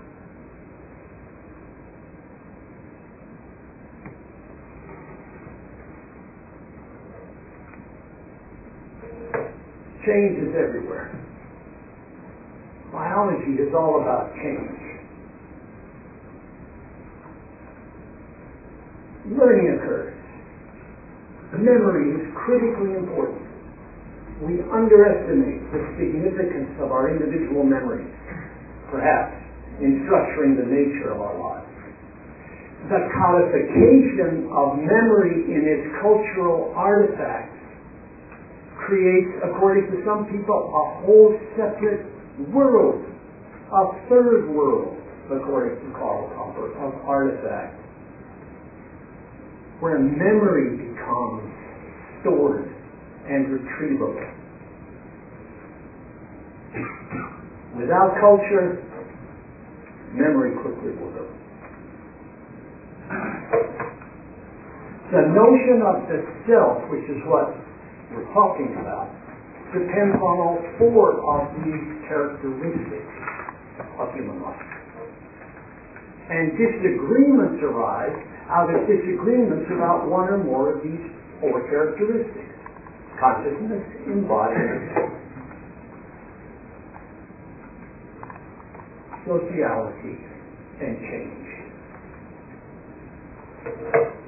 Change 10.07 10.35
is 10.43 10.55
everywhere. 10.59 11.15
Biology 12.91 13.63
is 13.63 13.73
all 13.73 14.03
about 14.03 14.35
change. 14.35 14.83
Learning 19.31 19.79
occurs. 19.79 20.13
Memory 21.55 22.19
is 22.19 22.35
critically 22.35 22.99
important. 22.99 23.47
We 24.43 24.59
underestimate 24.75 25.63
the 25.71 25.81
significance 25.95 26.75
of 26.83 26.91
our 26.91 27.07
individual 27.07 27.63
memories, 27.63 28.11
perhaps, 28.91 29.39
in 29.79 30.03
structuring 30.11 30.59
the 30.59 30.67
nature 30.67 31.15
of 31.15 31.21
our 31.23 31.39
lives. 31.39 31.69
the 32.91 32.99
codification 33.15 34.51
of 34.51 34.75
memory 34.83 35.47
in 35.47 35.63
its 35.63 35.87
cultural 36.03 36.75
artifacts 36.75 37.52
creates, 38.87 39.31
according 39.45 39.91
to 39.91 40.03
some 40.05 40.27
people, 40.27 40.55
a 40.55 40.85
whole 41.07 41.39
separate 41.57 42.07
world, 42.51 43.05
a 43.73 43.85
third 44.09 44.51
world, 44.51 44.99
according 45.31 45.79
to 45.81 45.87
Karl 45.97 46.29
Popper, 46.35 46.73
of 46.83 46.95
artifacts, 47.07 47.79
where 49.81 49.99
memory 49.99 50.77
becomes 50.77 51.49
stored 52.21 52.69
and 53.29 53.47
retrievable. 53.47 54.19
Without 57.79 58.15
culture, 58.21 58.85
memory 60.13 60.53
quickly 60.61 60.93
will 61.01 61.13
go. 61.13 61.27
The 65.13 65.29
notion 65.29 65.85
of 65.85 66.09
the 66.09 66.25
self, 66.49 66.89
which 66.89 67.05
is 67.05 67.21
what 67.29 67.53
we're 68.13 68.29
talking 68.37 68.77
about, 68.81 69.09
depends 69.73 70.17
on 70.21 70.35
all 70.37 70.61
four 70.77 71.21
of 71.25 71.49
these 71.65 71.85
characteristics 72.09 73.13
of 73.99 74.13
human 74.13 74.41
life. 74.45 74.61
And 76.29 76.53
disagreements 76.57 77.61
arise 77.65 78.17
out 78.49 78.69
of 78.69 78.85
disagreements 78.87 79.67
about 79.73 80.09
one 80.09 80.29
or 80.29 80.39
more 80.45 80.77
of 80.77 80.85
these 80.85 81.05
four 81.41 81.65
characteristics. 81.69 82.53
Consciousness, 83.21 83.85
embodiment, 84.07 85.13
sociality, 89.25 90.17
and 90.81 90.99
change. 90.99 91.49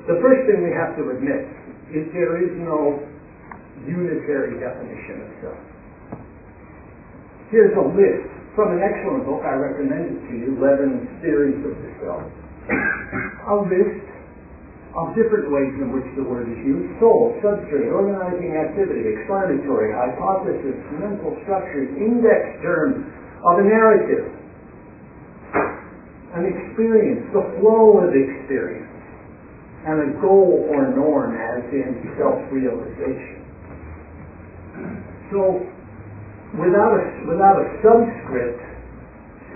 The 0.07 0.21
first 0.23 0.47
thing 0.47 0.63
we 0.63 0.71
have 0.79 0.95
to 0.95 1.11
admit 1.11 1.49
is 1.91 2.07
there 2.13 2.39
is 2.39 2.55
no 2.61 3.03
unitary 3.87 4.61
definition 4.61 5.17
of 5.25 5.31
self. 5.45 5.63
Here's 7.53 7.77
a 7.77 7.87
list 7.87 8.35
from 8.55 8.75
an 8.75 8.81
excellent 8.83 9.27
book 9.27 9.43
I 9.43 9.59
recommended 9.59 10.25
to 10.31 10.33
you, 10.35 10.55
Levin's 10.63 11.07
Theories 11.23 11.59
of 11.67 11.75
the 11.75 11.91
Self. 12.03 12.23
A 13.51 13.57
list 13.67 14.07
of 14.95 15.11
different 15.19 15.51
ways 15.51 15.75
in 15.83 15.91
which 15.91 16.07
the 16.15 16.23
word 16.23 16.47
is 16.47 16.61
used. 16.63 16.87
Soul, 17.03 17.35
substrate, 17.43 17.91
organizing 17.91 18.55
activity, 18.55 19.11
explanatory, 19.11 19.91
hypothesis, 19.91 20.79
mental 20.95 21.35
structures, 21.43 21.91
index 21.99 22.63
terms 22.63 23.03
of 23.43 23.59
a 23.59 23.65
narrative, 23.67 24.31
an 26.39 26.47
experience, 26.47 27.27
the 27.35 27.43
flow 27.59 28.07
of 28.07 28.15
experience, 28.15 28.91
and 29.87 29.99
a 29.99 30.11
goal 30.23 30.71
or 30.71 30.95
norm 30.95 31.35
as 31.35 31.67
in 31.75 32.15
self-realization. 32.17 33.44
So, 35.31 35.65
without 36.59 36.93
a, 36.95 37.05
without 37.27 37.59
a 37.59 37.67
subscript, 37.83 38.63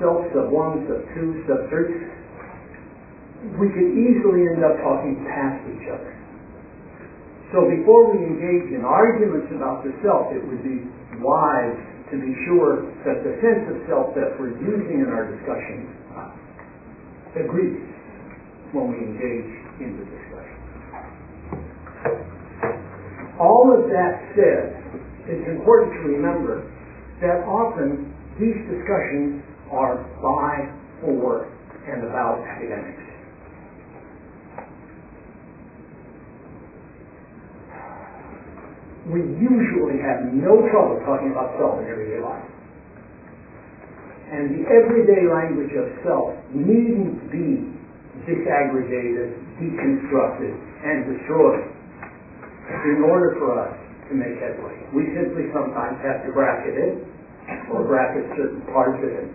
self 0.00 0.26
sub 0.34 0.50
one, 0.50 0.86
sub 0.86 1.02
two, 1.14 1.44
sub 1.46 1.68
three, 1.70 2.08
we 3.58 3.70
could 3.70 3.90
easily 3.94 4.50
end 4.50 4.66
up 4.66 4.78
talking 4.82 5.22
past 5.30 5.62
each 5.70 5.86
other. 5.90 6.18
So 7.54 7.64
before 7.64 8.12
we 8.12 8.20
engage 8.28 8.74
in 8.76 8.84
arguments 8.84 9.48
about 9.56 9.80
the 9.80 9.94
self, 10.04 10.28
it 10.36 10.42
would 10.44 10.60
be 10.60 10.84
wise 11.22 11.80
to 12.12 12.16
be 12.20 12.34
sure 12.44 12.92
that 13.08 13.24
the 13.24 13.40
sense 13.40 13.64
of 13.72 13.76
self 13.88 14.12
that 14.18 14.36
we're 14.36 14.52
using 14.60 15.00
in 15.00 15.08
our 15.08 15.32
discussion 15.32 15.88
agrees 17.36 17.88
when 18.72 18.92
we 18.92 18.98
engage 19.00 19.48
in 19.80 19.96
the 19.96 20.04
discussion. 20.04 20.58
All 23.40 23.70
of 23.72 23.88
that 23.88 24.14
said, 24.34 24.87
it's 25.28 25.44
important 25.44 25.92
to 25.92 26.08
remember 26.08 26.64
that 27.20 27.44
often 27.44 28.08
these 28.40 28.56
discussions 28.64 29.44
are 29.68 30.00
by, 30.24 30.72
for, 31.04 31.52
and 31.84 32.00
about 32.08 32.40
academics. 32.48 33.04
We 39.12 39.20
usually 39.36 40.00
have 40.00 40.32
no 40.32 40.64
trouble 40.72 41.00
talking 41.04 41.32
about 41.32 41.56
self 41.60 41.80
in 41.80 41.88
everyday 41.92 42.20
life. 42.24 42.44
And 44.32 44.52
the 44.52 44.68
everyday 44.68 45.28
language 45.28 45.72
of 45.76 45.88
self 46.04 46.36
needn't 46.52 47.28
be 47.32 47.68
disaggregated, 48.24 49.36
deconstructed, 49.60 50.52
and 50.84 51.04
destroyed 51.04 51.68
in 52.84 53.04
order 53.04 53.36
for 53.40 53.64
us 53.64 53.87
to 54.08 54.12
make 54.16 54.40
headway. 54.40 54.76
We 54.96 55.12
simply 55.12 55.52
sometimes 55.52 56.00
have 56.04 56.24
to 56.24 56.32
bracket 56.32 56.74
it 56.74 56.94
or 57.72 57.84
bracket 57.84 58.24
certain 58.36 58.64
parts 58.72 58.96
of 59.04 59.10
it 59.12 59.28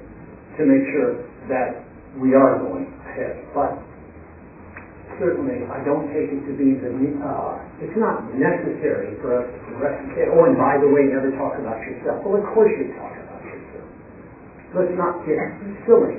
to 0.57 0.61
make 0.65 0.85
sure 0.93 1.25
that 1.49 1.85
we 2.17 2.33
are 2.33 2.61
going 2.61 2.89
ahead. 3.05 3.45
But 3.53 3.77
certainly 5.17 5.65
I 5.69 5.81
don't 5.85 6.09
take 6.09 6.29
it 6.29 6.41
to 6.49 6.53
be 6.57 6.77
the, 6.77 6.89
uh, 7.21 7.61
it's 7.81 7.97
not 7.97 8.25
necessary 8.33 9.17
for 9.21 9.41
us 9.41 9.47
to 9.49 9.71
and 9.73 10.29
oh, 10.33 10.45
and 10.45 10.57
by 10.57 10.77
the 10.81 10.89
way, 10.89 11.09
never 11.09 11.33
talk 11.37 11.57
about 11.57 11.81
yourself. 11.85 12.21
Well, 12.25 12.37
of 12.37 12.45
course 12.53 12.69
you 12.77 12.93
talk 12.97 13.13
about 13.13 13.41
yourself. 13.45 13.87
Let's 14.73 14.95
not 14.97 15.21
get 15.25 15.37
silly 15.85 16.17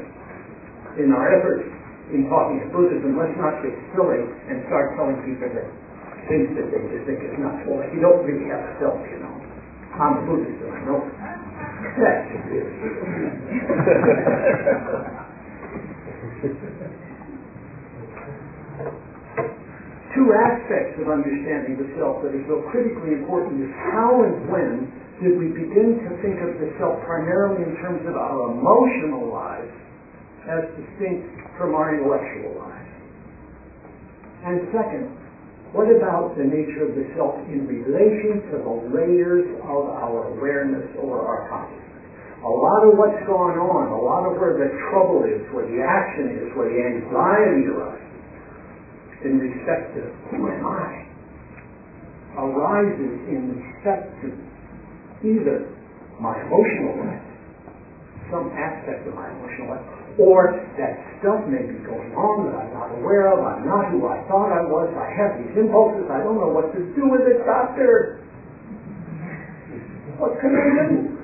in 0.99 1.11
our 1.11 1.27
efforts 1.31 1.67
in 2.15 2.27
talking 2.31 2.63
to 2.63 2.69
Buddhism. 2.71 3.19
Let's 3.19 3.35
not 3.39 3.63
get 3.63 3.75
silly 3.95 4.23
and 4.51 4.63
start 4.71 4.95
telling 4.99 5.19
people 5.27 5.51
that 5.51 5.67
things 6.29 6.49
that 6.57 6.67
they 6.73 6.81
just 6.93 7.05
think 7.09 7.21
is 7.23 7.37
nuts. 7.39 7.65
Well, 7.69 7.85
you 7.93 8.01
don't 8.01 8.25
really 8.25 8.49
have 8.51 8.63
a 8.65 8.73
self, 8.81 8.99
you 9.09 9.21
know. 9.21 9.35
I'm 9.95 10.19
a 10.19 10.23
Buddhist 10.27 10.59
and 10.59 10.75
I 10.75 10.81
know 10.91 10.99
Two 20.15 20.31
aspects 20.35 20.99
of 20.99 21.11
understanding 21.11 21.79
the 21.79 21.91
self 21.99 22.23
that 22.23 22.35
are 22.35 22.47
so 22.51 22.63
critically 22.71 23.19
important 23.19 23.63
is 23.63 23.71
how 23.95 24.23
and 24.27 24.51
when 24.51 24.91
did 25.23 25.39
we 25.39 25.55
begin 25.55 26.03
to 26.03 26.11
think 26.23 26.43
of 26.43 26.59
the 26.59 26.75
self 26.79 26.99
primarily 27.07 27.63
in 27.63 27.79
terms 27.79 28.03
of 28.07 28.19
our 28.19 28.51
emotional 28.51 29.31
lives 29.31 29.71
as 30.51 30.67
distinct 30.75 31.31
from 31.59 31.75
our 31.75 31.95
intellectual 31.95 32.59
lives? 32.59 32.91
And 34.47 34.67
second, 34.75 35.24
what 35.75 35.91
about 35.91 36.39
the 36.39 36.47
nature 36.47 36.87
of 36.87 36.95
the 36.95 37.03
self 37.19 37.35
in 37.51 37.67
relation 37.67 38.47
to 38.47 38.63
the 38.63 38.75
layers 38.95 39.43
of 39.67 39.91
our 39.91 40.31
awareness 40.31 40.87
or 41.03 41.19
our 41.19 41.51
consciousness? 41.51 41.83
A 42.47 42.55
lot 42.63 42.87
of 42.87 42.95
what's 42.95 43.19
going 43.27 43.59
on, 43.59 43.91
a 43.91 43.99
lot 43.99 44.23
of 44.23 44.39
where 44.39 44.55
the 44.55 44.71
trouble 44.87 45.27
is, 45.27 45.43
where 45.51 45.67
the 45.67 45.83
action 45.83 46.31
is, 46.31 46.47
where 46.55 46.71
the 46.71 46.79
anxiety 46.79 47.67
arises, 47.67 48.07
in 49.27 49.35
respect 49.43 49.99
to 49.99 50.15
who 50.31 50.47
am 50.47 50.63
I, 50.63 51.11
arises 52.39 53.15
in 53.27 53.59
respect 53.59 54.15
to 54.23 54.31
either 55.27 55.75
my 56.23 56.39
emotional 56.39 57.03
life, 57.03 57.27
some 58.31 58.47
aspect 58.55 59.11
of 59.11 59.15
my 59.19 59.27
emotional 59.27 59.75
life, 59.75 60.04
or 60.19 60.55
that 60.79 60.95
stuff 61.19 61.43
may 61.51 61.67
be 61.67 61.79
going 61.83 62.15
on 62.15 62.47
that 62.47 62.55
I'm 62.55 62.73
not 62.75 62.91
aware 63.03 63.35
of, 63.35 63.43
I'm 63.43 63.67
not 63.67 63.91
who 63.91 64.07
I 64.07 64.23
thought 64.31 64.55
I 64.55 64.63
was, 64.63 64.87
I 64.95 65.11
have 65.11 65.43
these 65.43 65.55
impulses, 65.59 66.07
I 66.07 66.23
don't 66.23 66.39
know 66.39 66.55
what 66.55 66.71
to 66.71 66.81
do 66.95 67.11
with 67.11 67.27
it, 67.27 67.43
doctor. 67.43 68.23
What 70.19 70.39
can 70.39 70.55
I 70.55 70.67
do? 70.95 71.15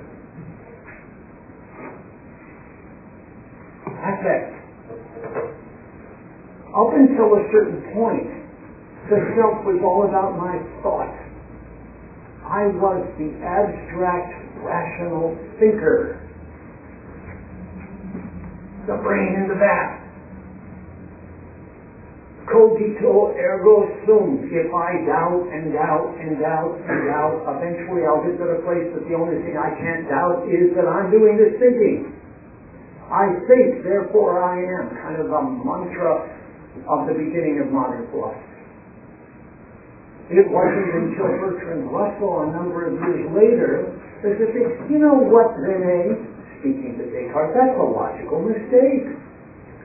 Affect. 4.00 4.50
Up 6.74 6.90
until 6.94 7.34
a 7.34 7.42
certain 7.52 7.82
point, 7.94 8.30
the 9.10 9.18
self 9.38 9.62
was 9.66 9.78
all 9.82 10.06
about 10.06 10.38
my 10.38 10.58
thoughts. 10.82 11.18
I 12.46 12.66
was 12.66 13.06
the 13.18 13.30
abstract, 13.46 14.34
rational 14.62 15.38
thinker. 15.58 16.29
The 18.86 18.96
brain 18.96 19.36
in 19.36 19.46
the 19.48 19.58
back. 19.60 20.00
Cogito 22.48 23.36
ergo 23.38 23.86
sum. 24.08 24.48
If 24.50 24.72
I 24.74 24.90
doubt 25.06 25.46
and 25.52 25.70
doubt 25.70 26.10
and 26.18 26.40
doubt 26.40 26.74
and 26.82 26.98
doubt, 27.06 27.36
eventually 27.46 28.02
I'll 28.08 28.24
get 28.26 28.40
to 28.40 28.46
the 28.50 28.60
place 28.66 28.90
that 28.90 29.06
the 29.06 29.14
only 29.14 29.38
thing 29.46 29.54
I 29.54 29.70
can't 29.78 30.08
doubt 30.10 30.48
is 30.50 30.74
that 30.74 30.88
I'm 30.88 31.14
doing 31.14 31.38
this 31.38 31.54
thinking. 31.62 32.16
I 33.06 33.38
think, 33.46 33.82
therefore 33.86 34.42
I 34.42 34.58
am. 34.58 34.90
Kind 35.02 35.18
of 35.22 35.30
a 35.30 35.42
mantra 35.42 36.26
of 36.86 37.06
the 37.06 37.14
beginning 37.14 37.62
of 37.62 37.70
modern 37.70 38.06
philosophy. 38.10 38.50
It 40.30 40.46
wasn't 40.46 40.90
until 40.94 41.26
Bertrand 41.42 41.90
Russell, 41.90 42.46
a 42.46 42.54
number 42.54 42.86
of 42.86 42.94
years 42.94 43.26
later, 43.34 43.98
that 44.22 44.38
they 44.38 44.46
said, 44.54 44.86
you 44.86 45.02
know 45.02 45.18
what, 45.18 45.58
Rene, 45.58 46.22
speaking 46.60 47.00
to 47.00 47.04
Descartes, 47.08 47.56
that's 47.56 47.76
a 47.76 47.88
logical 47.88 48.44
mistake. 48.44 49.16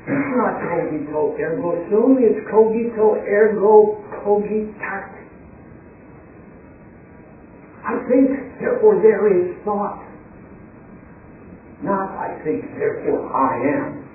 It's 0.05 0.29
not 0.38 0.59
cogito 0.61 1.33
ergo 1.39 1.71
sum, 1.89 2.19
it's 2.21 2.39
cogito 2.51 3.17
ergo 3.25 4.03
cogitat. 4.21 5.15
I 7.85 7.95
think, 8.09 8.59
therefore 8.59 9.01
there 9.01 9.25
is 9.31 9.55
thought. 9.63 10.03
Not 11.81 12.09
I 12.17 12.38
think, 12.43 12.65
therefore 12.77 13.29
I 13.29 13.51
am. 13.61 14.05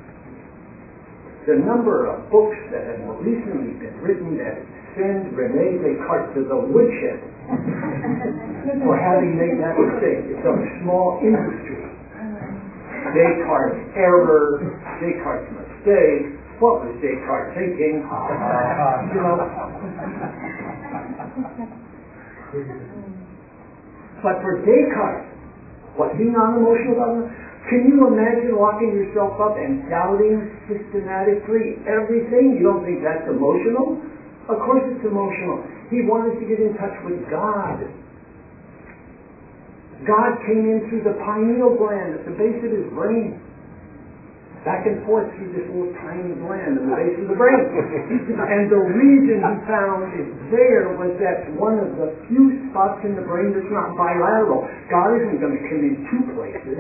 The 1.47 1.57
number 1.57 2.07
of 2.07 2.31
books 2.31 2.59
that 2.71 2.85
have 2.87 3.01
recently 3.25 3.75
been 3.81 3.97
written 4.05 4.37
that 4.39 4.61
send 4.95 5.33
Rene 5.33 5.81
Descartes 5.81 6.35
to 6.35 6.45
the 6.45 6.59
woodshed 6.71 7.19
for 8.85 8.95
having 8.99 9.39
made 9.39 9.57
that 9.63 9.75
mistake. 9.79 10.29
It's 10.35 10.45
a 10.45 10.57
small 10.83 11.19
industry. 11.23 12.00
Descartes' 13.15 13.97
error, 13.97 14.61
Descartes' 15.01 15.51
mistake, 15.53 16.39
what 16.61 16.85
was 16.85 16.93
Descartes 17.01 17.57
thinking? 17.57 18.05
You 18.05 19.21
know. 19.21 19.37
But 24.21 24.37
for 24.45 24.61
Descartes, 24.67 25.25
was 25.97 26.13
he 26.21 26.25
non-emotional 26.29 26.97
about? 26.97 27.25
Can 27.69 27.93
you 27.93 28.09
imagine 28.09 28.57
locking 28.57 28.93
yourself 28.97 29.37
up 29.41 29.57
and 29.57 29.85
doubting 29.89 30.49
systematically 30.65 31.77
everything? 31.85 32.57
You 32.57 32.65
don't 32.65 32.85
think 32.85 33.05
that's 33.05 33.29
emotional? 33.29 34.01
Of 34.49 34.59
course 34.65 34.83
it's 34.89 35.05
emotional. 35.05 35.63
He 35.93 36.03
wanted 36.03 36.41
to 36.41 36.45
get 36.49 36.59
in 36.59 36.73
touch 36.81 36.97
with 37.05 37.21
God. 37.29 37.85
God 40.07 40.41
came 40.49 40.65
in 40.65 40.89
through 40.89 41.05
the 41.05 41.17
pineal 41.21 41.77
gland 41.77 42.21
at 42.21 42.25
the 42.25 42.35
base 42.37 42.61
of 42.65 42.73
his 42.73 42.89
brain 42.97 43.37
back 44.65 44.85
and 44.85 45.01
forth 45.09 45.25
through 45.41 45.57
this 45.57 45.65
little 45.73 45.89
tiny 46.05 46.37
gland 46.37 46.77
in 46.77 46.85
the 46.85 46.93
base 46.93 47.17
of 47.17 47.33
the 47.33 47.39
brain. 47.39 47.65
and 48.53 48.69
the 48.69 48.83
reason 48.93 49.41
he 49.41 49.55
found 49.65 50.13
it 50.13 50.29
there 50.53 50.93
was 51.01 51.17
that 51.17 51.49
one 51.57 51.81
of 51.81 51.97
the 51.97 52.13
few 52.29 52.69
spots 52.69 53.01
in 53.09 53.17
the 53.17 53.25
brain 53.25 53.57
that's 53.57 53.73
not 53.73 53.97
bilateral. 53.97 54.69
God 54.93 55.17
isn't 55.17 55.41
going 55.41 55.57
to 55.57 55.65
come 55.65 55.81
in 55.81 55.95
two 56.13 56.23
places. 56.37 56.77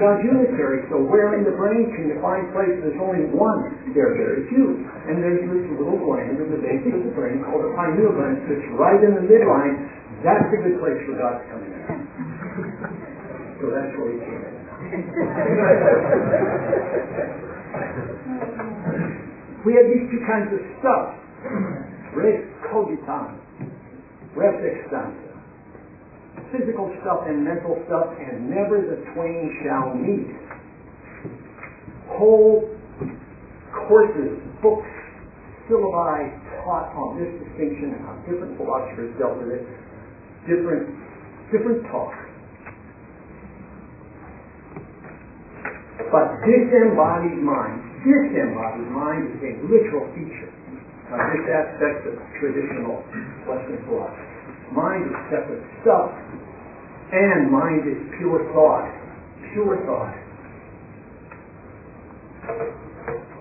God's 0.00 0.24
unitary. 0.24 0.88
So 0.88 1.04
where 1.04 1.36
in 1.36 1.44
the 1.44 1.52
brain 1.52 1.92
can 1.92 2.08
you 2.08 2.16
find 2.24 2.48
places? 2.56 2.80
There's 2.80 3.02
only 3.04 3.28
one. 3.36 3.92
There 3.92 4.08
are 4.08 4.16
very 4.16 4.48
few. 4.48 4.80
And 5.12 5.20
there's 5.20 5.44
this 5.44 5.68
little 5.76 6.00
gland 6.00 6.40
in 6.40 6.48
the 6.48 6.60
base 6.60 6.88
of 6.88 7.04
the 7.04 7.12
brain 7.12 7.44
called 7.44 7.68
the 7.68 7.72
pineal 7.76 8.16
gland 8.16 8.48
that's 8.48 8.64
right 8.80 9.00
in 9.04 9.12
the 9.12 9.24
midline. 9.28 9.92
That's 10.24 10.48
a 10.48 10.58
good 10.64 10.80
place 10.80 10.98
for 11.04 11.20
God 11.20 11.36
to 11.36 11.44
come 11.52 11.62
in. 11.68 11.97
So 13.58 13.70
that's 13.70 13.92
where 13.98 14.12
he 14.12 14.18
came 14.22 14.58
we 19.66 19.74
have 19.74 19.86
these 19.90 20.06
two 20.10 20.22
kinds 20.24 20.48
of 20.54 20.60
stuff. 20.78 21.18
Res 22.14 22.40
cogitan, 22.70 23.36
res 24.34 24.54
extensa. 24.62 25.34
Physical 26.52 26.94
stuff 27.02 27.26
and 27.26 27.44
mental 27.44 27.76
stuff, 27.86 28.06
and 28.16 28.48
never 28.48 28.80
the 28.80 29.02
twain 29.12 29.50
shall 29.66 29.92
meet. 29.94 30.30
Whole 32.16 32.70
courses, 33.88 34.38
books, 34.62 34.88
syllabi 35.68 36.32
taught 36.64 36.94
on 36.96 37.18
this 37.18 37.28
distinction 37.44 37.92
and 37.98 38.00
how 38.06 38.14
different 38.24 38.56
philosophers 38.56 39.12
dealt 39.18 39.36
with 39.38 39.52
it, 39.52 39.66
different, 40.48 40.88
different 41.52 41.84
talk. 41.92 42.27
But 45.98 46.40
disembodied 46.46 47.42
mind, 47.42 47.82
disembodied 48.06 48.86
mind 48.94 49.34
is 49.34 49.42
a 49.42 49.52
literal 49.66 50.06
feature 50.14 50.46
of 51.10 51.18
this 51.34 51.44
aspect 51.50 52.06
of 52.06 52.14
traditional 52.38 53.02
Western 53.50 53.82
philosophy. 53.84 54.22
Mind 54.70 55.10
is 55.10 55.18
separate 55.26 55.64
stuff, 55.82 56.14
and 57.10 57.50
mind 57.50 57.82
is 57.90 57.98
pure 58.16 58.46
thought. 58.54 58.86
Pure 59.52 59.82
thought. 59.90 60.14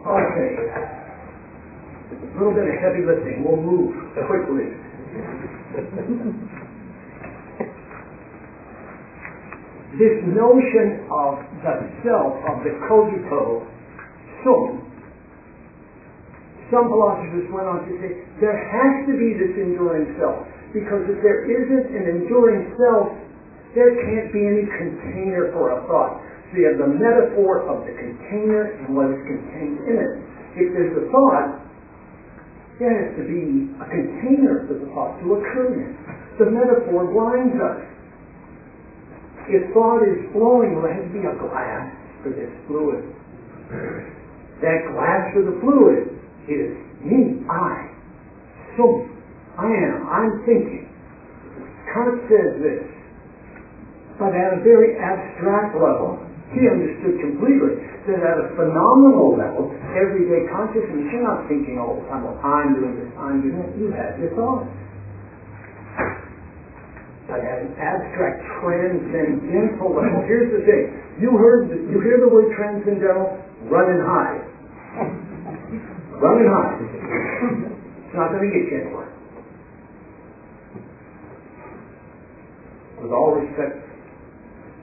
Okay. 0.07 0.51
A 2.09 2.37
little 2.39 2.53
bit 2.57 2.67
of 2.67 2.75
heavy 2.81 3.05
lifting. 3.05 3.45
We'll 3.45 3.61
move 3.61 3.93
quickly. 4.25 4.73
this 9.95 10.19
notion 10.35 11.07
of 11.07 11.39
the 11.63 11.75
self, 12.03 12.35
of 12.43 12.55
the 12.67 12.75
cogito 12.91 13.63
sum, 14.43 14.83
some 16.67 16.91
philosophers 16.91 17.47
went 17.55 17.63
on 17.63 17.87
to 17.87 17.91
say 18.03 18.27
there 18.43 18.59
has 18.59 19.07
to 19.07 19.15
be 19.15 19.39
this 19.39 19.55
enduring 19.55 20.11
self, 20.19 20.43
because 20.75 21.07
if 21.07 21.23
there 21.23 21.47
isn't 21.47 21.87
an 21.95 22.05
enduring 22.19 22.75
self, 22.75 23.15
there 23.71 23.95
can't 24.03 24.35
be 24.35 24.43
any 24.43 24.67
container 24.75 25.55
for 25.55 25.79
a 25.79 25.79
thought. 25.87 26.19
So 26.51 26.59
you 26.59 26.67
have 26.67 26.79
the 26.79 26.91
metaphor 26.91 27.63
of 27.67 27.87
the 27.87 27.95
container 27.95 28.75
and 28.83 28.95
what 28.95 29.11
is 29.11 29.21
contained 29.23 29.79
in 29.87 29.95
it. 29.95 30.13
If 30.59 30.67
there's 30.75 30.95
a 30.95 31.05
thought, 31.11 31.63
there 32.79 32.91
has 32.91 33.15
to 33.15 33.23
be 33.23 33.71
a 33.79 33.87
container 33.87 34.67
for 34.67 34.75
the 34.79 34.87
thought 34.91 35.19
to 35.23 35.39
occur 35.39 35.71
in. 35.71 35.91
The 36.39 36.51
metaphor 36.51 37.07
blinds 37.09 37.55
us. 37.63 37.79
If 39.47 39.71
thought 39.71 40.03
is 40.03 40.27
flowing, 40.35 40.75
there 40.75 40.91
has 40.91 41.07
to 41.07 41.13
be 41.15 41.23
a 41.23 41.35
glass 41.39 41.87
for 42.23 42.35
this 42.35 42.51
fluid. 42.67 43.03
That 44.59 44.79
glass 44.91 45.21
for 45.31 45.43
the 45.47 45.55
fluid 45.63 46.11
is 46.51 46.75
me, 46.99 47.47
I. 47.47 47.95
So, 48.75 49.07
I 49.57 49.67
am, 49.71 49.95
I'm 50.07 50.31
thinking. 50.43 50.85
Kant 51.93 52.19
says 52.27 52.51
this, 52.59 52.83
but 54.19 54.35
at 54.35 54.59
a 54.59 54.59
very 54.65 54.99
abstract 54.99 55.77
level, 55.79 56.19
he 56.51 56.67
understood 56.67 57.15
completely 57.21 57.79
that 58.07 58.19
at 58.23 58.37
a 58.39 58.47
phenomenal 58.55 59.35
level, 59.35 59.71
everyday 59.95 60.47
consciousness, 60.51 61.07
you're 61.11 61.23
not 61.23 61.47
thinking 61.47 61.79
all 61.79 61.99
the 61.99 62.05
time, 62.07 62.23
well, 62.23 62.39
I'm 62.39 62.75
doing 62.75 62.95
this, 62.99 63.11
I'm 63.19 63.43
doing 63.43 63.59
that. 63.59 63.71
You 63.75 63.87
have 63.91 64.15
your 64.19 64.31
thoughts. 64.35 64.71
An 67.27 67.75
abstract, 67.75 68.39
transcendental 68.63 69.91
level, 69.91 70.23
here's 70.31 70.47
the 70.47 70.63
thing. 70.63 70.95
You 71.19 71.35
heard, 71.35 71.67
the, 71.67 71.75
you 71.75 71.99
hear 71.99 72.23
the 72.23 72.29
word 72.31 72.55
transcendental, 72.55 73.35
run 73.67 73.91
and 73.91 74.01
hide. 74.07 74.43
Run 76.17 76.41
and 76.41 76.49
hide. 76.49 76.81
It's 78.07 78.15
not 78.15 78.31
going 78.31 78.41
to 78.41 78.49
get 78.49 78.71
you 78.71 78.81
anywhere. 78.81 79.13
With 83.03 83.11
all 83.11 83.35
respect, 83.37 83.85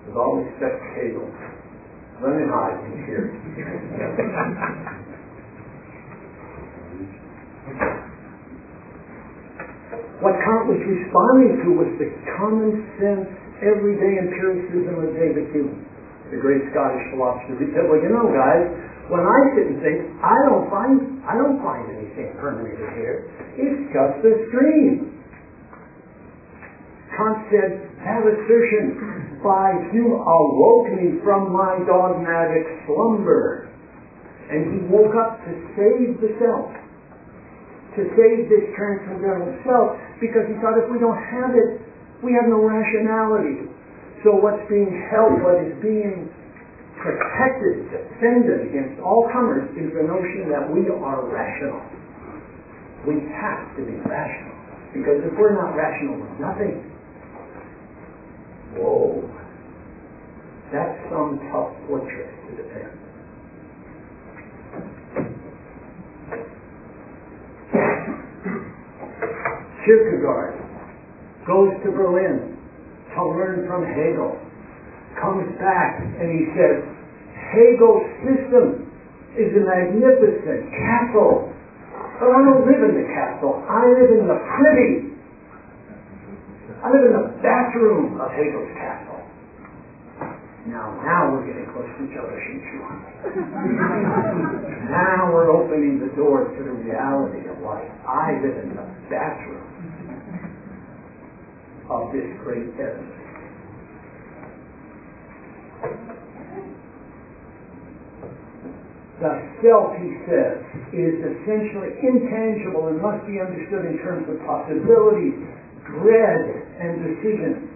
with 0.07 0.15
all 0.15 0.37
respect 0.45 0.79
to 0.79 0.87
Hegel, 0.95 1.27
run 2.23 2.39
and 2.39 2.51
hide 2.53 2.79
from 2.79 2.95
here. 3.09 5.01
What 10.25 10.41
Kant 10.41 10.73
was 10.73 10.81
responding 10.89 11.53
to 11.61 11.69
was 11.85 11.91
the 12.01 12.09
common 12.41 12.81
sense, 12.97 13.29
everyday 13.61 14.25
empiricism 14.25 14.97
of 15.05 15.13
David 15.13 15.53
Hume, 15.53 15.85
the 16.33 16.41
great 16.41 16.65
Scottish 16.73 17.05
philosopher. 17.13 17.61
He 17.61 17.69
said, 17.77 17.85
"Well, 17.85 18.01
you 18.01 18.09
know, 18.09 18.33
guys, 18.33 18.65
when 19.13 19.21
I 19.21 19.53
sit 19.53 19.69
and 19.69 19.85
think, 19.85 20.01
I 20.25 20.49
don't 20.49 20.65
find 20.73 21.21
I 21.29 21.37
don't 21.37 21.61
find 21.61 21.85
anything 21.93 22.33
permanent 22.41 22.81
here. 22.97 23.29
It's 23.61 23.93
just 23.93 24.25
a 24.25 24.33
stream." 24.49 25.13
Kant 27.13 27.45
said, 27.53 27.85
"That 28.09 28.25
assertion 28.25 29.37
by 29.45 29.77
Hume 29.93 30.25
awoke 30.25 30.89
me 30.89 31.21
from 31.21 31.53
my 31.53 31.85
dogmatic 31.85 32.65
slumber," 32.89 33.69
and 34.49 34.73
he 34.73 34.79
woke 34.89 35.15
up 35.21 35.45
to 35.45 35.53
save 35.77 36.17
the 36.25 36.33
self 36.41 36.73
to 37.97 38.09
save 38.17 38.49
this 38.49 38.75
transcendental 38.75 39.53
self 39.69 40.01
because 40.21 40.47
he 40.47 40.55
thought 40.63 40.79
if 40.79 40.89
we 40.91 40.99
don't 40.99 41.19
have 41.19 41.55
it, 41.55 41.83
we 42.23 42.33
have 42.33 42.47
no 42.49 42.63
rationality. 42.63 43.69
So 44.25 44.33
what's 44.33 44.63
being 44.71 44.89
held, 45.13 45.43
what 45.45 45.61
is 45.61 45.77
being 45.85 46.33
protected, 46.97 47.85
defended 47.93 48.73
against 48.73 48.97
all 49.05 49.29
comers 49.29 49.69
is 49.77 49.93
the 49.93 50.05
notion 50.09 50.49
that 50.49 50.65
we 50.65 50.89
are 50.89 51.21
rational. 51.29 51.85
We 53.05 53.21
have 53.37 53.69
to 53.77 53.85
be 53.85 54.01
rational. 54.09 54.57
Because 54.97 55.21
if 55.27 55.37
we're 55.37 55.53
not 55.53 55.77
rational, 55.77 56.25
we're 56.25 56.39
nothing. 56.41 56.81
Whoa. 58.81 59.21
That's 60.73 60.97
some 61.13 61.37
tough 61.53 61.77
fortress 61.87 62.33
to 62.49 62.63
defend. 62.63 63.04
Kierkegaard 69.85 70.57
goes 71.47 71.77
to 71.85 71.93
Berlin 71.93 72.57
to 73.13 73.21
learn 73.37 73.69
from 73.69 73.85
Hegel, 73.85 74.41
comes 75.21 75.45
back 75.61 76.01
and 76.01 76.29
he 76.33 76.49
says, 76.57 76.81
Hegel's 77.53 78.09
system 78.25 78.89
is 79.37 79.53
a 79.53 79.63
magnificent 79.63 80.73
castle. 80.73 81.53
But 82.19 82.33
I 82.33 82.39
don't 82.49 82.65
live 82.65 82.81
in 82.81 82.97
the 82.97 83.07
castle. 83.13 83.61
I 83.69 83.85
live 83.93 84.11
in 84.11 84.25
the 84.27 84.41
privy. 84.57 85.13
I 86.81 86.89
live 86.89 87.05
in 87.05 87.13
the 87.13 87.29
bathroom 87.45 88.21
of 88.21 88.33
Hegel's 88.33 88.73
castle. 88.81 89.21
Now, 90.65 90.97
now 91.05 91.29
we're 91.29 91.45
getting 91.45 91.69
close 91.77 91.85
to 91.85 92.09
each 92.09 92.17
other, 92.17 92.33
now 94.89 95.29
we're 95.29 95.53
opening 95.53 96.01
the 96.01 96.09
door 96.17 96.49
to 96.49 96.61
the 96.65 96.73
reality 96.73 97.45
of 97.53 97.61
life. 97.61 97.85
I 98.09 98.41
live 98.41 98.57
in 98.65 98.73
the 98.73 98.89
bathroom 99.13 99.74
of 101.91 102.13
this 102.13 102.29
great 102.45 102.69
edifice. 102.81 103.25
The 109.21 109.31
self, 109.63 109.95
he 110.03 110.11
says, 110.27 110.59
is 110.93 111.15
essentially 111.23 111.97
intangible 112.03 112.91
and 112.91 113.01
must 113.01 113.25
be 113.31 113.41
understood 113.41 113.87
in 113.87 113.97
terms 114.03 114.27
of 114.29 114.37
possibilities, 114.43 115.39
dread, 115.87 116.45
and 116.83 116.93
decision. 117.01 117.71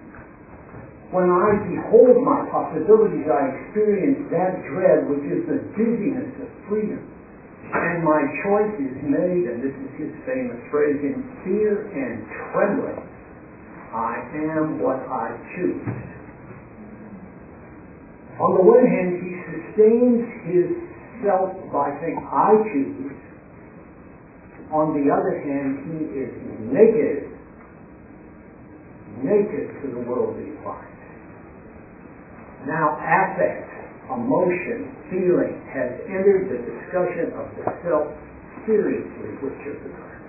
When 1.09 1.31
I 1.33 1.57
behold 1.65 2.21
my 2.21 2.45
possibilities, 2.53 3.25
I 3.33 3.49
experience 3.55 4.29
that 4.29 4.61
dread, 4.69 5.09
which 5.09 5.25
is 5.25 5.41
the 5.49 5.65
dizziness 5.73 6.37
of 6.43 6.49
freedom. 6.69 7.01
And 7.73 8.05
my 8.05 8.21
choice 8.45 8.75
is 8.77 8.97
made, 9.09 9.49
and 9.49 9.65
this 9.65 9.73
is 9.73 9.91
his 9.97 10.13
famous 10.29 10.61
phrase, 10.69 11.01
in 11.01 11.17
fear 11.49 11.89
and 11.97 12.29
trembling. 12.53 13.08
I 13.95 14.21
am 14.35 14.81
what 14.83 15.01
I 15.09 15.33
choose. 15.57 15.81
On 18.39 18.55
the 18.55 18.63
one 18.63 18.87
hand, 18.87 19.19
he 19.19 19.33
sustains 19.49 20.23
his 20.47 20.69
self 21.25 21.57
by 21.73 21.91
saying, 21.99 22.21
I 22.23 22.55
choose. 22.71 23.17
On 24.71 24.93
the 24.93 25.09
other 25.11 25.41
hand, 25.41 25.89
he 25.89 25.99
is 26.21 26.31
naked, 26.69 27.33
naked 29.25 29.67
to 29.83 29.87
the 29.97 30.03
world 30.05 30.37
he 30.37 30.53
finds. 30.63 30.87
Now, 32.69 33.01
affect, 33.01 33.67
emotion, 34.13 34.93
feeling 35.09 35.57
has 35.73 35.97
entered 36.07 36.53
the 36.53 36.61
discussion 36.61 37.33
of 37.41 37.49
the 37.57 37.65
self 37.83 38.13
seriously 38.69 39.33
with 39.41 39.57
Kierkegaard. 39.65 40.21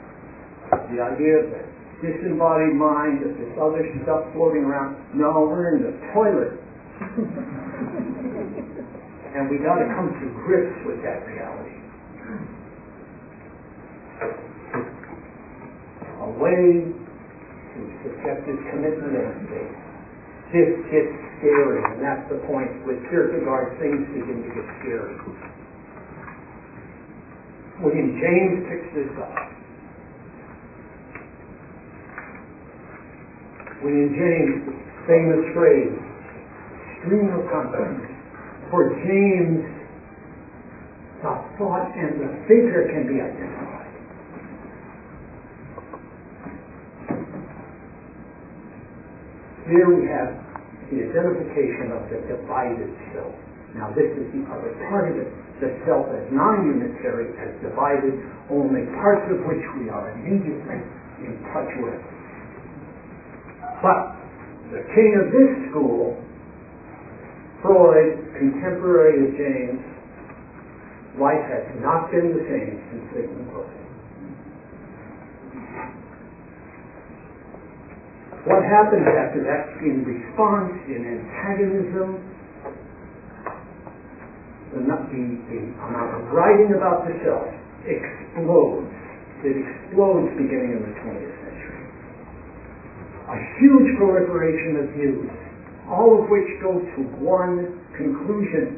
The 0.95 1.03
idea 1.03 1.43
the 1.43 1.63
disembodied 2.01 2.75
mind, 2.75 3.23
of 3.23 3.35
this 3.35 3.51
other 3.59 3.83
stuff 4.03 4.31
floating 4.33 4.63
around. 4.63 4.95
No, 5.13 5.47
we're 5.47 5.75
in 5.75 5.83
the 5.83 5.93
toilet. 6.13 6.59
And 9.29 9.45
we 9.45 9.61
got 9.61 9.77
to 9.77 9.85
come 9.93 10.09
to 10.09 10.25
grips 10.41 10.73
with 10.89 11.05
that 11.05 11.21
reality. 11.29 11.77
A 16.19 16.29
way 16.33 16.89
to 16.89 17.79
subjective 18.01 18.57
commitment 18.73 19.13
and 19.13 19.37
faith. 19.53 19.77
This 20.49 20.73
gets 20.89 21.13
scary, 21.37 21.77
and 21.77 22.01
that's 22.01 22.25
the 22.33 22.41
point. 22.49 22.73
With 22.89 23.05
Kierkegaard, 23.13 23.77
things 23.77 24.01
begin 24.17 24.41
to 24.41 24.49
get 24.49 24.65
scary. 24.81 25.13
William 27.85 28.17
James 28.17 28.65
picks 28.65 28.89
this 28.97 29.13
up. 29.21 29.58
William 33.83 34.11
James' 34.11 34.65
famous 35.07 35.43
phrase, 35.55 35.95
stream 36.99 37.31
of 37.31 37.47
consciousness 37.47 38.11
for 38.69 38.91
James, 39.07 39.63
the 41.23 41.33
thought 41.57 41.87
and 41.95 42.19
the 42.19 42.31
thinker 42.47 42.91
can 42.91 43.07
be 43.07 43.23
identified. 43.23 43.91
Here 49.67 49.87
we 49.87 50.07
have 50.11 50.33
the 50.91 50.99
identification 51.05 51.93
of 51.93 52.03
the 52.09 52.19
divided 52.25 52.89
self. 53.13 53.35
Now 53.75 53.93
this 53.93 54.09
is 54.17 54.27
the 54.33 54.43
other 54.49 54.73
part 54.89 55.11
of 55.11 55.15
it. 55.21 55.29
The 55.61 55.75
self 55.85 56.07
as 56.09 56.25
non-unitary, 56.31 57.35
as 57.37 57.53
divided, 57.61 58.15
only 58.49 58.87
parts 58.97 59.27
of 59.29 59.45
which 59.45 59.61
we 59.77 59.91
are 59.91 60.09
immediately 60.17 60.81
in 61.21 61.37
touch 61.53 61.69
with. 61.83 61.99
But 63.81 64.15
the 64.71 64.83
king 64.93 65.15
of 65.15 65.31
this 65.31 65.71
school 65.71 66.19
Freud, 67.61 68.15
contemporary 68.39 69.27
of 69.27 69.35
James, 69.35 69.83
life 71.19 71.43
has 71.51 71.67
not 71.83 72.07
been 72.07 72.31
the 72.31 72.43
same 72.47 72.79
since 72.87 73.03
Sigmund 73.11 73.51
Freud. 73.51 73.79
What 78.47 78.63
happens 78.63 79.03
after 79.03 79.43
that 79.43 79.75
in 79.83 80.07
response, 80.07 80.71
in 80.87 81.03
antagonism, 81.03 82.23
the, 84.71 84.79
the, 84.79 85.23
the 85.51 85.59
amount 85.83 86.15
of 86.15 86.31
writing 86.31 86.71
about 86.77 87.03
the 87.03 87.19
self 87.27 87.51
explodes. 87.83 88.87
It 89.43 89.59
explodes 89.59 90.31
beginning 90.39 90.79
in 90.79 90.81
the 90.87 90.95
20th 91.03 91.35
century. 91.43 91.48
A 93.29 93.37
huge 93.61 93.97
proliferation 93.97 94.77
of 94.81 94.89
views 94.97 95.29
all 95.89 96.21
of 96.21 96.29
which 96.29 96.45
go 96.61 96.77
to 96.77 96.99
one 97.17 97.81
conclusion. 97.97 98.77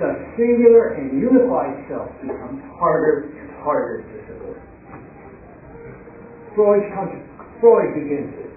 The 0.00 0.12
singular 0.36 0.96
and 0.96 1.20
unified 1.20 1.84
self 1.88 2.08
becomes 2.20 2.60
harder 2.80 3.28
and 3.32 3.48
harder 3.64 4.04
to 4.04 4.16
support. 4.28 4.60
Freud, 6.56 6.84
Freud 7.60 7.94
begins 7.94 8.32
it. 8.40 8.52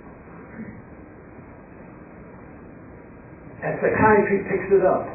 As 3.64 3.76
psychiatry 3.84 4.48
picks 4.48 4.72
it 4.72 4.84
up, 4.88 5.08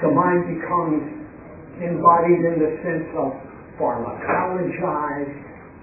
the 0.00 0.08
mind 0.08 0.60
becomes 0.60 1.04
embodied 1.80 2.40
in 2.40 2.56
the 2.56 2.72
sense 2.80 3.08
of 3.16 3.36
pharmacologized 3.76 5.36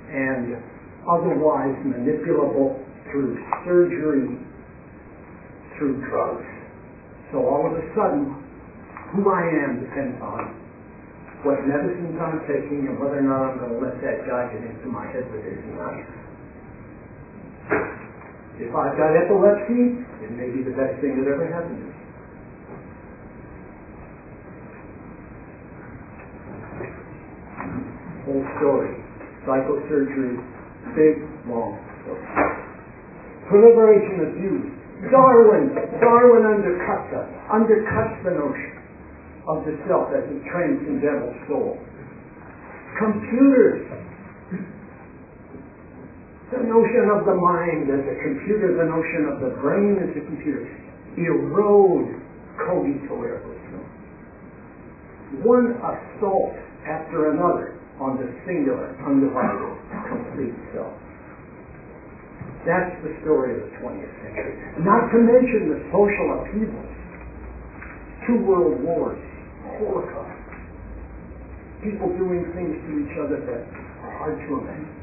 and 0.09 0.57
otherwise 1.05 1.73
manipulable 1.85 2.82
through 3.13 3.37
surgery 3.61 4.41
through 5.77 6.01
drugs. 6.09 6.49
So 7.31 7.45
all 7.45 7.69
of 7.69 7.77
a 7.77 7.85
sudden, 7.93 8.33
who 9.13 9.29
I 9.29 9.45
am 9.69 9.85
depends 9.85 10.17
on 10.21 10.57
what 11.45 11.61
medicines 11.69 12.17
I'm 12.17 12.41
taking 12.49 12.89
and 12.89 12.97
whether 12.97 13.21
or 13.21 13.27
not 13.29 13.53
I'm 13.53 13.57
going 13.61 13.77
to 13.77 13.81
let 13.85 14.01
that 14.01 14.25
guy 14.25 14.49
get 14.49 14.65
into 14.65 14.89
my 14.89 15.05
head 15.13 15.29
with 15.29 15.45
his 15.45 15.61
knife. 15.77 16.09
If 18.57 18.69
I've 18.73 18.97
got 18.97 19.13
epilepsy, 19.17 20.01
it 20.23 20.31
may 20.33 20.49
be 20.49 20.63
the 20.65 20.73
best 20.73 21.01
thing 21.01 21.17
that 21.21 21.29
ever 21.29 21.45
happened 21.49 21.77
to 21.77 21.85
me. 21.85 21.93
Whole 28.25 28.45
story. 28.61 28.93
Psychosurgery, 29.43 30.37
big, 30.95 31.27
long 31.49 31.75
story. 32.05 32.42
Proliferation 33.53 34.17
of 34.25 34.31
youth 34.41 34.65
Darwin, 35.13 35.77
Darwin 36.01 36.41
undercuts 36.41 37.13
us, 37.13 37.29
undercuts 37.53 38.17
the 38.25 38.33
notion 38.33 38.81
of 39.45 39.61
the 39.61 39.77
self 39.85 40.09
as 40.09 40.25
a 40.25 40.37
transcendental 40.49 41.29
soul. 41.45 41.77
Computers, 42.97 43.85
the 46.49 46.65
notion 46.65 47.05
of 47.13 47.29
the 47.29 47.37
mind 47.37 47.93
as 47.93 48.01
a 48.01 48.17
computer, 48.25 48.73
the 48.73 48.89
notion 48.89 49.29
of 49.29 49.37
the 49.37 49.53
brain 49.61 50.01
as 50.01 50.09
a 50.17 50.23
computer, 50.25 50.65
erode 51.21 52.09
cogito 52.57 53.21
ergo 53.21 53.53
sum. 53.69 53.85
One 55.45 55.77
assault 55.77 56.57
after 56.89 57.37
another 57.37 57.77
on 58.01 58.17
the 58.17 58.33
singular, 58.49 58.97
undivided, 59.05 59.77
complete 60.09 60.57
self. 60.73 61.02
That's 62.63 62.95
the 63.03 63.11
story 63.27 63.59
of 63.59 63.67
the 63.67 63.71
20th 63.83 64.13
century. 64.23 64.55
Not 64.87 65.11
to 65.11 65.19
mention 65.19 65.67
the 65.67 65.79
social 65.91 66.27
upheavals. 66.39 66.95
Two 68.23 68.39
world 68.47 68.79
wars, 68.79 69.19
Holocaust, 69.67 70.47
people 71.83 72.07
doing 72.15 72.47
things 72.55 72.79
to 72.87 72.91
each 73.03 73.15
other 73.19 73.43
that 73.43 73.67
are 73.67 74.13
hard 74.15 74.39
to 74.39 74.49
imagine. 74.63 74.95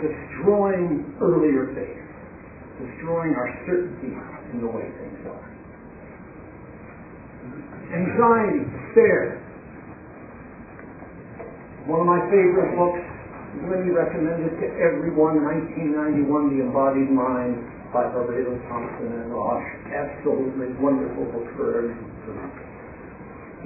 Destroying 0.00 1.12
earlier 1.20 1.68
faith, 1.76 2.00
destroying 2.80 3.36
our 3.36 3.52
certainty 3.68 4.16
in 4.56 4.64
the 4.64 4.70
way 4.72 4.88
things 4.96 5.20
are. 5.28 5.44
Anxiety, 7.92 8.64
despair. 8.64 9.44
One 11.84 12.00
of 12.00 12.08
my 12.08 12.24
favorite 12.32 12.72
books 12.80 13.04
really 13.66 13.90
recommend 13.90 14.46
it 14.46 14.54
to 14.62 14.68
everyone. 14.78 15.42
1991, 15.42 16.54
The 16.54 16.60
Embodied 16.70 17.10
Mind 17.10 17.58
by 17.90 18.06
Barbados 18.06 18.62
Thompson 18.70 19.10
and 19.10 19.34
Rosch. 19.34 19.66
Absolutely 19.90 20.74
wonderful 20.78 21.26
book 21.34 21.46
for. 21.58 21.90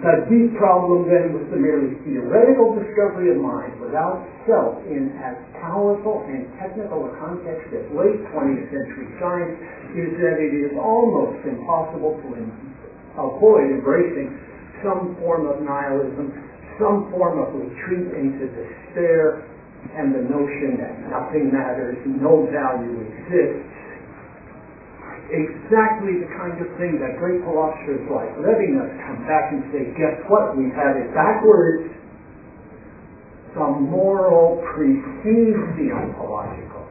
The 0.03 0.27
deep 0.27 0.59
problem 0.59 1.07
then 1.07 1.31
was 1.39 1.47
the 1.55 1.61
merely 1.61 1.95
theoretical 2.03 2.75
discovery 2.75 3.31
of 3.31 3.39
mind 3.39 3.79
without 3.79 4.27
self 4.43 4.83
in 4.91 5.15
as 5.23 5.39
powerful 5.63 6.27
and 6.27 6.51
technical 6.59 7.07
a 7.07 7.11
context 7.23 7.71
as 7.71 7.87
late 7.95 8.19
20th 8.35 8.75
century 8.75 9.07
science 9.23 9.55
is 9.95 10.19
that 10.19 10.43
it 10.43 10.51
is 10.51 10.75
almost 10.75 11.47
impossible 11.47 12.19
to 12.27 12.29
avoid 13.23 13.71
embracing 13.71 14.35
some 14.83 15.15
form 15.23 15.47
of 15.47 15.63
nihilism, 15.63 16.43
some 16.77 17.07
form 17.15 17.39
of 17.39 17.55
retreat 17.55 18.11
into 18.19 18.51
despair, 18.51 19.47
and 19.93 20.15
the 20.15 20.25
notion 20.27 20.81
that 20.81 20.95
nothing 21.13 21.53
matters, 21.53 22.01
no 22.07 22.49
value 22.49 23.05
exists, 23.05 23.75
exactly 25.31 26.21
the 26.21 26.31
kind 26.37 26.57
of 26.61 26.69
thing 26.77 27.01
that 27.01 27.17
great 27.19 27.41
philosophers 27.45 28.05
like 28.09 28.31
Levinas 28.41 28.91
come 29.07 29.21
back 29.29 29.53
and 29.53 29.63
say, 29.73 29.89
guess 29.97 30.17
what, 30.29 30.57
we 30.57 30.69
have 30.73 30.97
it 30.97 31.13
backwards. 31.15 31.93
The 33.55 33.69
moral 33.87 34.59
precedes 34.75 35.63
the 35.79 35.95
ontological. 35.95 36.91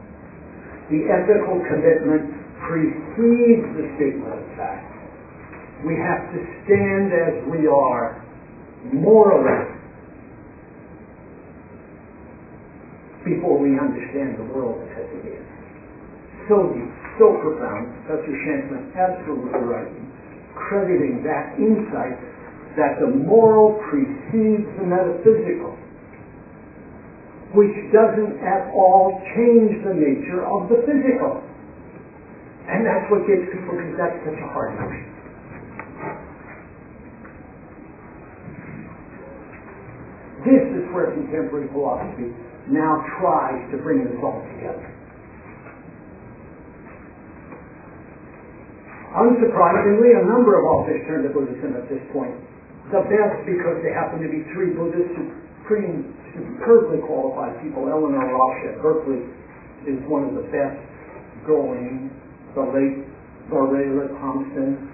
The 0.88 1.12
ethical 1.12 1.60
commitment 1.68 2.32
precedes 2.64 3.68
the 3.76 3.84
statement 4.00 4.32
of 4.32 4.44
fact. 4.56 4.88
We 5.84 5.92
have 6.00 6.24
to 6.32 6.38
stand 6.64 7.12
as 7.12 7.34
we 7.52 7.68
are 7.68 8.24
morally 8.92 9.73
before 13.24 13.58
we 13.58 13.74
understand 13.80 14.36
the 14.38 14.46
world 14.52 14.84
as 14.94 15.08
it 15.08 15.24
is. 15.40 15.44
So 16.48 16.70
deep 16.76 16.92
so 17.18 17.38
profound, 17.40 17.94
Professor 18.06 18.34
Shankman 18.42 18.90
absolutely 18.98 19.54
right, 19.70 19.90
crediting 20.54 21.22
that 21.22 21.54
insight 21.58 22.18
that 22.74 22.98
the 22.98 23.06
moral 23.06 23.78
precedes 23.86 24.66
the 24.78 24.82
metaphysical, 24.82 25.78
which 27.54 27.74
doesn't 27.94 28.42
at 28.42 28.66
all 28.74 29.14
change 29.38 29.78
the 29.86 29.94
nature 29.94 30.42
of 30.42 30.66
the 30.66 30.82
physical. 30.82 31.38
And 32.66 32.82
that's 32.82 33.06
what 33.12 33.22
gets 33.30 33.46
people, 33.54 33.78
because 33.78 33.94
that's 33.94 34.18
such 34.26 34.40
a 34.42 34.48
hard 34.50 34.74
notion. 34.74 35.06
This 40.42 40.64
is 40.82 40.83
where 40.94 41.10
contemporary 41.10 41.66
philosophy 41.74 42.30
now 42.70 43.02
tries 43.18 43.60
to 43.74 43.76
bring 43.82 44.06
this 44.06 44.16
all 44.22 44.40
together. 44.54 44.88
Unsurprisingly, 49.14 50.10
a 50.18 50.26
number 50.26 50.58
of 50.58 50.64
authors 50.66 51.02
turn 51.06 51.22
to 51.22 51.30
Buddhism 51.30 51.76
at 51.78 51.86
this 51.86 52.02
point. 52.10 52.34
The 52.90 53.02
best 53.06 53.46
because 53.46 53.78
they 53.82 53.94
happen 53.94 54.18
to 54.22 54.30
be 54.30 54.42
three 54.54 54.74
Buddhists, 54.74 55.14
pretty 55.66 56.02
superbly 56.34 56.98
qualified 57.06 57.62
people. 57.62 57.86
Eleanor 57.86 58.26
Rosch 58.26 58.74
at 58.74 58.82
Berkeley 58.82 59.22
is 59.86 60.02
one 60.10 60.26
of 60.26 60.34
the 60.34 60.46
best 60.50 60.78
going. 61.46 62.10
The 62.58 62.62
late 62.62 63.06
Varela 63.50 64.08
Thompson, 64.18 64.90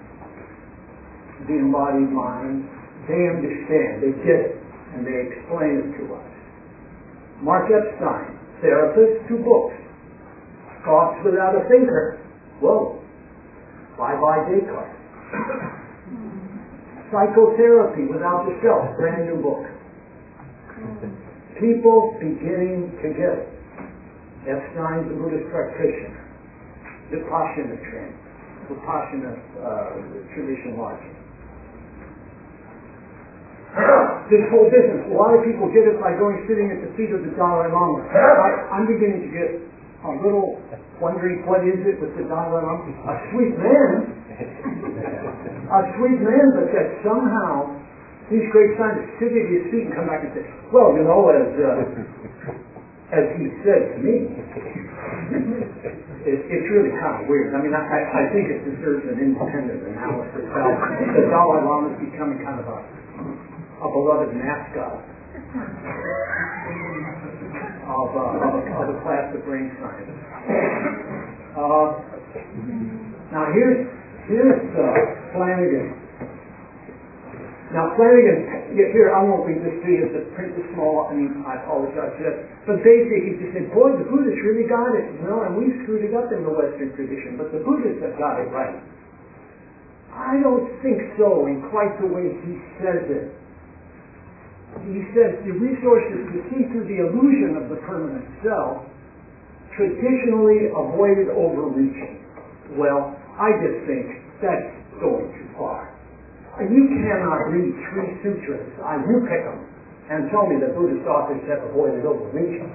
The 1.49 1.57
Embodied 1.57 2.13
Mind. 2.13 2.69
They 3.09 3.25
understand, 3.25 4.05
they 4.05 4.13
get 4.21 4.41
it, 4.53 4.60
and 4.95 5.07
they 5.07 5.31
explain 5.31 5.87
it 5.87 5.91
to 5.99 6.15
us. 6.15 6.31
Mark 7.43 7.71
Epstein, 7.71 8.37
therapist, 8.61 9.29
two 9.29 9.39
books. 9.39 9.75
Thoughts 10.85 11.21
without 11.25 11.55
a 11.57 11.69
thinker. 11.69 12.21
Whoa, 12.61 13.01
Bye-bye 13.97 14.49
Descartes. 14.49 14.97
Psychotherapy 17.13 18.07
without 18.09 18.47
the 18.49 18.57
self, 18.65 18.97
brand 18.97 19.29
new 19.29 19.43
book. 19.43 19.67
People 21.61 22.17
beginning 22.17 22.97
to 23.03 23.09
get 23.13 23.45
it. 23.45 23.49
Epstein's 24.49 25.05
a 25.05 25.15
Buddhist 25.21 25.53
practitioner. 25.53 26.17
Vipassana 27.13 27.77
training. 27.93 28.17
Vipassana 28.73 29.37
uh, 29.61 30.01
tradition 30.33 30.79
watching. 30.79 31.20
This 34.31 34.47
whole 34.55 34.71
business, 34.71 35.11
a 35.11 35.17
lot 35.19 35.35
of 35.35 35.43
people 35.43 35.67
get 35.75 35.85
it 35.91 35.99
by 35.99 36.15
going 36.15 36.39
sitting 36.47 36.71
at 36.71 36.79
the 36.81 36.91
feet 36.95 37.11
of 37.11 37.27
the 37.27 37.35
Dalai 37.35 37.67
Lama. 37.69 38.07
I, 38.15 38.79
I'm 38.79 38.87
beginning 38.87 39.27
to 39.27 39.31
get 39.35 39.59
a 40.07 40.13
little 40.23 40.57
wondering 41.03 41.43
what 41.45 41.67
is 41.67 41.83
it 41.83 41.99
with 41.99 42.15
the 42.15 42.25
Dalai 42.31 42.63
Lama? 42.63 42.87
A 42.87 43.15
sweet 43.35 43.59
man, 43.59 43.93
a 45.67 45.81
sweet 45.99 46.19
man, 46.23 46.47
but 46.55 46.71
that 46.71 46.89
somehow 47.03 47.75
these 48.31 48.47
great 48.55 48.79
scientists 48.79 49.19
sit 49.19 49.35
at 49.35 49.47
his 49.51 49.67
feet 49.75 49.91
and 49.91 49.95
come 49.99 50.07
back 50.07 50.23
and 50.23 50.31
say, 50.39 50.47
well, 50.71 50.95
you 50.95 51.03
know, 51.03 51.27
as 51.35 51.51
uh, 51.51 53.19
as 53.19 53.27
he 53.35 53.51
said 53.67 53.83
to 53.91 53.99
me, 53.99 54.31
it, 56.23 56.39
it's 56.47 56.69
really 56.71 56.95
kind 57.03 57.19
of 57.19 57.27
weird. 57.27 57.51
I 57.51 57.59
mean, 57.59 57.75
I, 57.75 57.83
I 57.83 58.25
think 58.31 58.47
it 58.47 58.63
deserves 58.63 59.03
an 59.11 59.19
independent 59.19 59.83
analysis. 59.83 60.47
The 60.47 61.27
Dalai 61.27 61.61
Lama 61.67 61.91
is 61.91 61.99
becoming 62.07 62.39
kind 62.47 62.63
of 62.63 62.71
a, 62.71 62.79
a 63.81 63.89
beloved 63.89 64.37
mascot 64.37 65.01
of, 67.89 68.09
uh, 68.13 68.45
of, 68.45 68.61
of 68.61 68.87
a 68.93 68.97
class 69.01 69.33
of 69.33 69.41
brain 69.49 69.73
science. 69.81 70.13
Uh, 71.57 71.97
now 73.33 73.49
here's 73.57 73.89
here's 74.29 74.61
uh, 74.77 74.85
Flanagan. 75.33 75.97
Now 77.73 77.97
Flanagan, 77.97 78.77
here 78.77 79.17
I 79.17 79.25
won't 79.25 79.49
read 79.49 79.65
this 79.65 79.73
to 79.81 79.89
you. 79.89 80.13
The 80.13 80.29
print 80.37 80.61
is 80.61 80.67
small. 80.77 81.09
I 81.09 81.17
mean, 81.17 81.41
I 81.49 81.65
apologize 81.65 82.13
for 82.21 82.25
that. 82.29 82.37
But 82.69 82.85
basically, 82.85 83.33
he 83.33 83.41
just 83.41 83.57
said, 83.57 83.73
"Boy, 83.73 83.97
the 83.97 84.05
Buddhists 84.05 84.45
really 84.45 84.69
got 84.69 84.93
it, 84.93 85.09
you 85.09 85.25
know, 85.25 85.41
and 85.49 85.57
we 85.57 85.73
screwed 85.83 86.05
it 86.05 86.13
up 86.13 86.29
in 86.37 86.45
the 86.45 86.53
Western 86.53 86.93
tradition, 86.93 87.41
but 87.41 87.49
the 87.49 87.65
Buddhists 87.65 88.05
have 88.05 88.21
got 88.21 88.45
it 88.45 88.53
right." 88.53 88.77
I 90.13 90.37
don't 90.43 90.69
think 90.85 91.17
so 91.17 91.49
in 91.49 91.65
quite 91.73 91.97
the 91.97 92.11
way 92.11 92.35
he 92.45 92.61
says 92.83 93.09
it 93.09 93.40
he 94.89 95.05
says 95.13 95.37
the 95.45 95.53
resources 95.53 96.21
to 96.33 96.39
see 96.49 96.65
through 96.73 96.87
the 96.89 97.05
illusion 97.05 97.61
of 97.61 97.69
the 97.69 97.79
permanent 97.85 98.25
self 98.41 98.87
traditionally 99.77 100.73
avoided 100.73 101.31
overreaching. 101.33 102.21
Well, 102.77 103.17
I 103.37 103.53
just 103.61 103.87
think 103.87 104.07
that's 104.41 104.71
going 105.01 105.31
too 105.37 105.49
far. 105.57 105.89
You 106.61 106.85
cannot 107.07 107.49
read 107.55 107.73
three 107.89 108.11
sutras, 108.21 108.69
I 108.85 109.01
you 109.01 109.25
pick 109.25 109.43
them, 109.49 109.65
and 110.13 110.29
tell 110.29 110.45
me 110.45 110.61
that 110.61 110.77
Buddhist 110.77 111.07
authors 111.09 111.41
have 111.49 111.65
avoided 111.73 112.05
overreaching. 112.05 112.69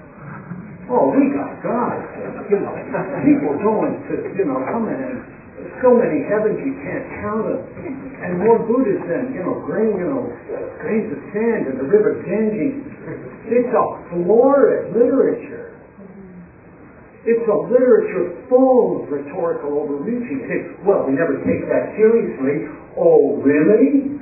Oh, 0.90 1.10
we 1.14 1.34
got 1.34 1.62
God. 1.62 1.98
You 2.50 2.62
know, 2.62 2.74
people 3.26 3.54
going 3.62 3.94
to, 4.10 4.14
you 4.38 4.46
know, 4.46 4.62
come 4.70 4.86
in 4.90 4.98
and 5.02 5.35
so 5.82 5.96
many 5.96 6.24
heavens 6.28 6.60
you 6.62 6.74
can't 6.84 7.06
count 7.24 7.44
them. 7.48 7.62
And 8.22 8.40
more 8.40 8.60
Buddhas 8.64 9.02
than, 9.08 9.34
you 9.36 9.44
know, 9.44 9.60
grain, 9.68 9.92
you 9.96 10.08
know, 10.08 10.24
grains 10.80 11.12
of 11.12 11.20
sand 11.36 11.68
in 11.72 11.76
the 11.80 11.84
river 11.88 12.24
Ganges. 12.24 12.80
It's 13.52 13.70
a 13.70 13.86
florid 14.10 14.96
literature. 14.96 15.76
It's 17.26 17.48
a 17.50 17.58
literature 17.70 18.46
full 18.50 19.02
of 19.02 19.10
rhetorical 19.10 19.80
overreaching. 19.82 20.46
Say, 20.46 20.58
well, 20.86 21.06
we 21.10 21.14
never 21.14 21.38
take 21.42 21.66
that 21.70 21.96
seriously. 21.98 22.70
Oh, 22.98 23.42
really? 23.42 24.14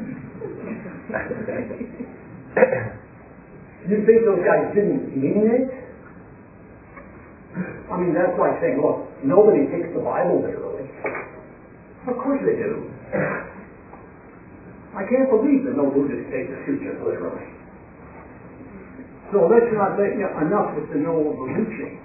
you 3.91 3.97
think 4.08 4.23
those 4.23 4.39
guys 4.47 4.71
didn't 4.73 5.12
mean 5.15 5.51
it? 5.51 5.67
I 7.91 7.97
mean, 7.99 8.15
that's 8.15 8.39
like 8.39 8.56
saying, 8.63 8.79
look, 8.81 9.04
nobody 9.23 9.67
takes 9.69 9.91
the 9.93 9.99
Bible 10.01 10.41
literally. 10.41 10.83
Of 12.04 12.19
course 12.19 12.43
they 12.43 12.60
do. 12.60 12.91
I 14.93 15.08
can't 15.08 15.31
believe 15.31 15.63
that 15.63 15.79
no 15.79 15.87
Buddhists 15.87 16.27
take 16.29 16.51
the 16.51 16.60
sutras 16.67 16.99
literally. 16.99 17.47
So 19.31 19.47
let's 19.47 19.71
not 19.71 19.95
you, 19.97 20.27
enough 20.43 20.75
with 20.75 20.91
the 20.91 20.99
no 20.99 21.15
overreaching. 21.31 21.97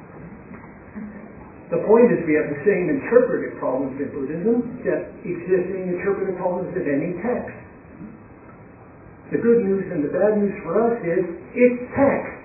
The 1.68 1.84
point 1.84 2.08
is 2.14 2.24
we 2.24 2.38
have 2.38 2.48
the 2.48 2.62
same 2.64 2.88
interpretive 2.88 3.60
problems 3.60 4.00
in 4.00 4.08
Buddhism 4.14 4.80
that 4.88 5.12
exist 5.26 5.68
in 5.68 5.98
interpretive 5.98 6.40
problems 6.40 6.72
of 6.72 6.86
any 6.88 7.12
text. 7.20 7.58
The 9.34 9.42
good 9.44 9.60
news 9.66 9.84
and 9.92 10.00
the 10.00 10.08
bad 10.14 10.40
news 10.40 10.56
for 10.64 10.80
us 10.80 10.96
is 11.04 11.26
it's 11.52 11.80
text. 11.92 12.40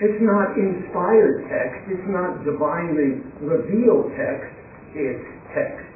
It's 0.00 0.22
not 0.24 0.56
inspired 0.56 1.44
text. 1.52 1.82
It's 1.92 2.08
not 2.08 2.46
divinely 2.48 3.20
revealed 3.44 4.08
text. 4.16 4.48
It's 4.96 5.26
text 5.52 5.95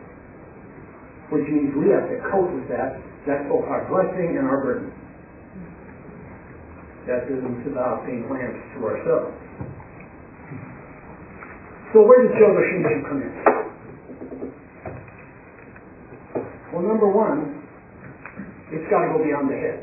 which 1.30 1.46
means 1.46 1.70
we 1.78 1.90
have 1.94 2.10
to 2.10 2.18
cope 2.30 2.50
with 2.50 2.66
that. 2.68 2.98
That's 3.26 3.46
both 3.46 3.64
our 3.70 3.86
blessing 3.86 4.34
and 4.38 4.46
our 4.46 4.60
burden. 4.62 4.90
That 7.06 7.26
isn't 7.30 7.66
about 7.70 8.06
being 8.06 8.26
lamps 8.28 8.60
to 8.76 8.78
ourselves. 8.84 9.34
So 11.92 12.02
where 12.06 12.22
does 12.22 12.34
Jodo 12.38 12.62
Shinshu 12.70 13.08
come 13.08 13.22
in? 13.22 13.32
Well, 16.72 16.86
number 16.86 17.10
one, 17.10 17.66
it's 18.70 18.86
got 18.90 19.02
to 19.02 19.18
go 19.18 19.24
beyond 19.24 19.50
the 19.50 19.58
head. 19.58 19.82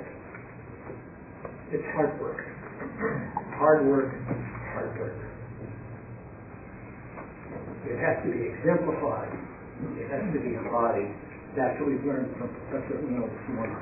It's 1.71 1.83
hard 1.95 2.15
work. 2.21 2.39
Hard 3.59 3.85
work, 3.87 4.13
hard 4.71 4.95
work. 4.99 5.19
It 7.83 7.99
has 7.99 8.23
to 8.23 8.31
be 8.31 8.55
exemplified. 8.55 9.31
It 9.99 10.07
has 10.07 10.23
to 10.31 10.39
be 10.39 10.55
embodied. 10.55 11.11
That's 11.57 11.73
what 11.81 11.89
we've 11.89 12.05
learned 12.05 12.29
from 12.37 12.53
Professor 12.69 13.01
Unno 13.01 13.25
this 13.25 13.45
morning. 13.49 13.81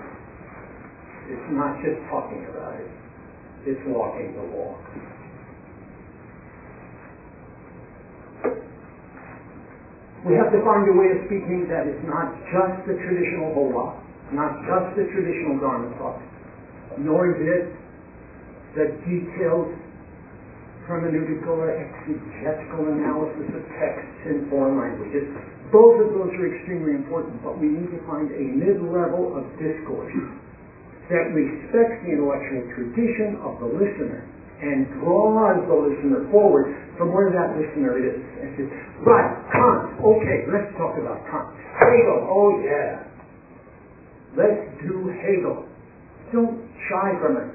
It's 1.27 1.47
not 1.51 1.75
just 1.83 1.99
talking 2.07 2.47
about 2.47 2.79
it. 2.79 2.87
It's 3.67 3.83
walking 3.91 4.31
the 4.31 4.47
walk. 4.47 4.79
We 10.23 10.39
have 10.39 10.55
to 10.55 10.59
find 10.63 10.87
a 10.87 10.95
way 10.95 11.19
of 11.19 11.27
speaking 11.27 11.67
that 11.67 11.83
is 11.83 11.99
not 12.07 12.31
just 12.47 12.79
the 12.87 12.95
traditional 12.95 13.51
hola, 13.51 13.91
not 14.31 14.55
just 14.63 14.95
the 14.95 15.03
traditional 15.11 15.59
Dharma 15.59 15.91
talk, 15.99 16.15
nor 17.03 17.27
is 17.27 17.43
it 17.43 17.67
the 18.79 18.87
detailed 19.03 19.67
hermeneutical 20.87 21.59
or 21.59 21.75
exegetical 21.75 22.87
analysis 22.87 23.51
of 23.51 23.61
texts 23.75 24.31
in 24.31 24.47
foreign 24.47 24.79
languages. 24.79 25.27
Both 25.75 26.07
of 26.07 26.09
those 26.15 26.31
are 26.39 26.47
extremely 26.55 26.95
important, 26.95 27.43
but 27.43 27.59
we 27.59 27.67
need 27.67 27.91
to 27.91 27.99
find 28.07 28.31
a 28.31 28.45
mid-level 28.47 29.35
of 29.35 29.43
discourse 29.59 30.15
that 31.11 31.35
respects 31.35 31.99
the 32.07 32.15
intellectual 32.15 32.63
tradition 32.71 33.35
of 33.43 33.59
the 33.59 33.67
listener 33.75 34.23
and 34.63 34.87
draws 35.03 35.59
the 35.67 35.75
listener 35.75 36.31
forward 36.31 36.71
from 36.95 37.11
where 37.11 37.27
that 37.27 37.59
listener 37.59 37.99
is 37.99 38.23
and 38.39 38.55
says, 38.55 38.71
right, 39.03 39.35
Kant, 39.51 39.99
okay, 39.99 40.47
let's 40.47 40.71
talk 40.79 40.95
about 40.95 41.19
Kant. 41.27 41.51
Hegel, 41.75 42.23
oh 42.23 42.55
yeah. 42.63 43.11
Let's 44.39 44.63
do 44.79 45.11
Hegel. 45.11 45.67
Don't 46.31 46.71
shy 46.87 47.19
from 47.19 47.35
it. 47.35 47.51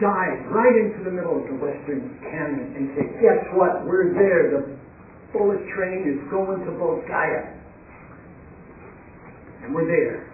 Dive 0.00 0.48
right 0.48 0.76
into 0.80 1.04
the 1.04 1.12
middle 1.12 1.36
of 1.36 1.44
the 1.44 1.60
Western 1.60 2.08
canon 2.24 2.72
and 2.72 2.96
say, 2.96 3.04
guess 3.20 3.44
what, 3.52 3.84
we're 3.84 4.16
there. 4.16 4.48
The 4.48 4.78
bullet 5.32 5.60
train 5.76 6.08
is 6.08 6.18
going 6.30 6.64
to 6.64 6.72
Bulgaria. 6.72 7.54
And 9.62 9.74
we're 9.74 9.86
there. 9.86 10.28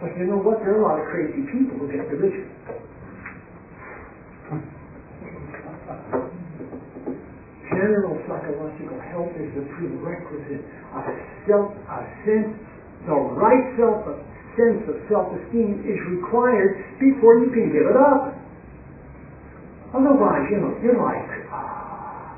But 0.00 0.12
you 0.20 0.28
know 0.28 0.36
what? 0.36 0.60
There 0.60 0.76
are 0.76 0.80
a 0.80 0.84
lot 0.84 1.00
of 1.00 1.08
crazy 1.08 1.48
people 1.48 1.80
who 1.80 1.88
get 1.88 2.04
religion. 2.12 2.52
General 7.72 8.20
psychological 8.28 9.00
health 9.08 9.32
is 9.40 9.48
the 9.56 9.64
prerequisite 9.72 10.64
of 10.92 11.04
self, 11.48 11.72
a 11.72 11.98
sense, 12.28 12.52
the 13.08 13.16
right 13.16 13.64
self, 13.80 14.04
a 14.04 14.20
sense 14.52 14.84
of 14.84 14.96
self-esteem 15.08 15.80
is 15.88 16.00
required 16.12 16.84
before 17.00 17.40
you 17.40 17.48
can 17.48 17.72
give 17.72 17.88
it 17.88 17.96
up. 17.96 18.35
Otherwise, 19.96 20.44
you 20.52 20.60
know, 20.60 20.76
you're 20.84 21.00
like, 21.00 21.24
ah, 21.48 22.36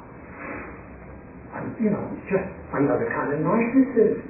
you 1.83 1.91
know, 1.91 2.07
just 2.31 2.47
another 2.71 3.11
kind 3.11 3.35
of 3.35 3.43
narcissist. 3.43 4.23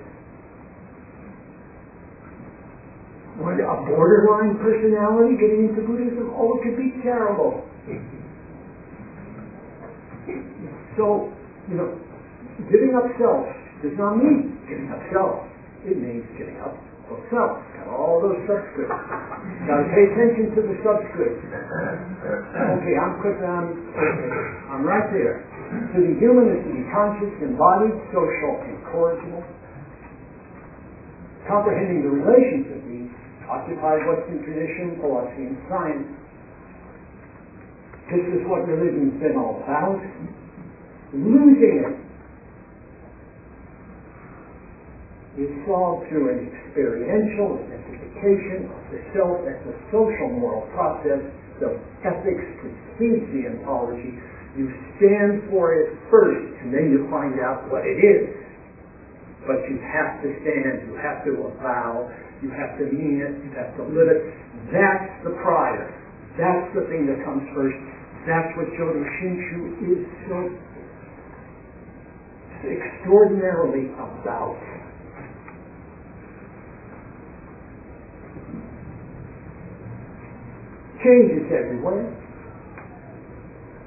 What, 3.36 3.60
a 3.60 3.76
borderline 3.84 4.56
personality 4.64 5.36
getting 5.36 5.68
into 5.68 5.84
Buddhism? 5.84 6.32
Oh, 6.32 6.56
it 6.56 6.64
could 6.64 6.76
be 6.80 6.90
terrible. 7.04 7.68
So, 10.96 11.28
you 11.68 11.76
know, 11.76 12.00
giving 12.72 12.96
up 12.96 13.04
self 13.20 13.44
does 13.84 13.92
not 14.00 14.16
mean 14.16 14.56
giving 14.66 14.88
up 14.88 15.04
self. 15.12 15.44
It 15.84 16.00
means 16.00 16.24
giving 16.40 16.56
up 16.64 16.74
self. 17.30 17.60
All 17.88 18.20
those 18.20 18.40
subscripts. 18.44 18.92
Now 19.64 19.80
pay 19.92 20.04
attention 20.12 20.52
to 20.54 20.60
the 20.60 20.76
subscripts. 20.84 21.40
Okay, 21.40 22.94
I'm 23.00 23.14
quick. 23.24 23.40
I'm 23.40 23.68
I'm 24.68 24.84
right 24.84 25.08
there. 25.12 25.44
To 25.96 25.98
be 26.00 26.16
human 26.20 26.52
is 26.52 26.60
to 26.64 26.72
be 26.72 26.84
conscious, 26.92 27.32
embodied, 27.44 27.96
social, 28.12 28.52
and 28.64 28.80
incorrigible. 28.80 29.44
Comprehending 31.48 32.04
the 32.04 32.12
relations 32.12 32.66
of 32.76 32.80
these 32.88 33.12
occupied 33.48 34.04
Western 34.04 34.44
tradition, 34.44 35.00
philosophy, 35.00 35.48
and 35.48 35.56
science. 35.68 36.08
This 38.12 38.24
is 38.36 38.40
what 38.48 38.64
religion's 38.68 39.20
been 39.20 39.36
all 39.36 39.60
about. 39.64 40.00
Losing 41.12 41.84
it 41.84 42.07
is 45.38 45.50
solved 45.64 46.10
through 46.10 46.34
an 46.34 46.50
experiential 46.50 47.62
identification 47.62 48.66
of 48.68 48.82
the 48.90 49.00
self 49.14 49.38
as 49.46 49.58
a 49.70 49.74
social 49.94 50.28
moral 50.34 50.66
process. 50.74 51.22
So 51.62 51.78
ethics 52.02 52.46
precedes 52.58 53.26
the 53.30 53.54
ontology. 53.54 54.18
You 54.58 54.66
stand 54.98 55.46
for 55.50 55.74
it 55.78 55.94
first, 56.10 56.50
and 56.66 56.74
then 56.74 56.90
you 56.90 57.06
find 57.10 57.38
out 57.38 57.70
what 57.70 57.86
it 57.86 57.98
is. 58.02 58.34
But 59.46 59.62
you 59.70 59.78
have 59.78 60.18
to 60.26 60.28
stand, 60.42 60.90
you 60.90 60.98
have 60.98 61.22
to 61.24 61.54
avow, 61.54 62.10
you 62.42 62.50
have 62.54 62.78
to 62.78 62.86
mean 62.86 63.18
it. 63.18 63.34
You 63.42 63.50
have 63.58 63.74
to 63.78 63.82
live 63.82 64.06
it. 64.06 64.22
That's 64.70 65.10
the 65.26 65.34
prior. 65.42 65.90
That's 66.38 66.70
the 66.74 66.86
thing 66.86 67.10
that 67.10 67.18
comes 67.26 67.42
first. 67.50 67.74
That's 68.26 68.50
what 68.54 68.70
Jodo 68.78 69.02
Shinshu 69.18 69.58
is 69.90 70.02
so 70.30 70.38
extraordinarily 72.62 73.90
about. 73.94 74.77
Change 81.02 81.30
is 81.30 81.46
everywhere. 81.54 82.10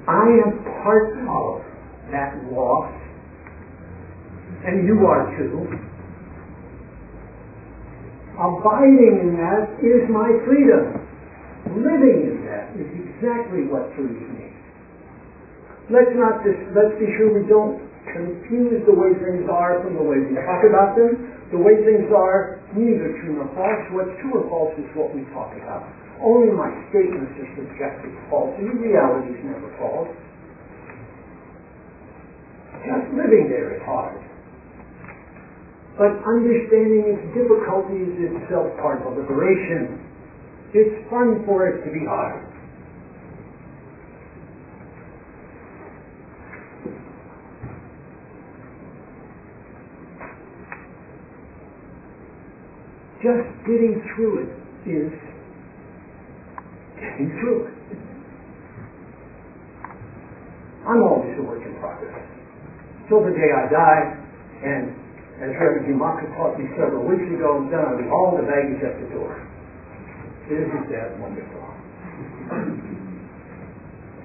I 0.07 0.25
am 0.47 0.63
part 0.81 1.11
of 1.27 1.61
that 2.11 2.39
loss, 2.51 2.91
and 4.65 4.87
you 4.87 5.05
are 5.05 5.27
too. 5.37 5.67
Abiding 8.39 9.21
in 9.21 9.37
that 9.37 9.77
is 9.83 10.09
my 10.09 10.25
freedom. 10.47 10.97
Living 11.77 12.31
in 12.31 12.37
that 12.49 12.73
is 12.79 12.89
exactly 13.05 13.69
what 13.69 13.91
frees 13.93 14.17
me. 14.33 14.49
Let's 15.93 16.15
not 16.15 16.41
just, 16.41 16.57
let's 16.73 16.95
be 16.97 17.05
sure 17.19 17.29
we 17.29 17.45
don't 17.45 17.77
confuse 18.09 18.81
the 18.87 18.95
way 18.95 19.13
things 19.21 19.45
are 19.51 19.83
from 19.83 19.93
the 19.99 20.01
way 20.01 20.17
we 20.23 20.33
talk 20.41 20.63
about 20.65 20.97
them. 20.97 21.29
The 21.51 21.59
way 21.59 21.83
things 21.85 22.09
are, 22.09 22.63
neither 22.73 23.13
true 23.21 23.37
nor 23.37 23.51
false. 23.53 23.83
What's 23.93 24.15
true 24.23 24.41
or 24.41 24.47
false 24.49 24.73
is 24.79 24.89
what 24.95 25.13
we 25.13 25.21
talk 25.35 25.53
about. 25.61 26.00
Only 26.21 26.53
my 26.53 26.69
statements 26.93 27.33
are 27.33 27.49
subjective 27.57 28.13
false. 28.29 28.53
The 28.61 28.69
reality 28.69 29.33
is 29.33 29.41
never 29.41 29.73
false. 29.81 30.13
Just 32.85 33.09
living 33.17 33.49
there 33.49 33.73
is 33.73 33.81
hard. 33.85 34.21
But 35.97 36.21
understanding 36.21 37.17
its 37.17 37.25
difficulties 37.33 38.13
is 38.21 38.31
itself 38.37 38.69
part 38.77 39.01
of 39.01 39.17
liberation. 39.17 39.97
It's 40.73 41.09
fun 41.09 41.41
for 41.45 41.67
it 41.67 41.83
to 41.85 41.91
be 41.91 42.05
hard. 42.05 42.45
Just 53.21 53.49
getting 53.65 54.01
through 54.15 54.45
it 54.45 54.89
is 54.89 55.30
through 57.41 57.59
it. 57.67 57.75
I'm 60.87 61.01
always 61.03 61.33
a 61.37 61.43
work 61.43 61.61
in 61.65 61.73
progress. 61.77 62.15
Till 63.09 63.21
the 63.21 63.33
day 63.33 63.49
I 63.53 63.63
die, 63.69 64.03
and 64.65 64.83
as 65.41 65.51
Reverend 65.57 65.89
Jumaka 65.89 66.25
taught 66.37 66.57
me 66.57 66.65
several 66.77 67.05
weeks 67.05 67.25
ago, 67.33 67.65
then 67.69 67.81
I'll 67.81 67.97
leave 67.97 68.11
all 68.13 68.37
the 68.37 68.45
baggage 68.45 68.81
at 68.85 68.97
the 69.01 69.09
door. 69.13 69.33
Isn't 70.49 70.89
that 70.89 71.17
wonderful? 71.19 71.61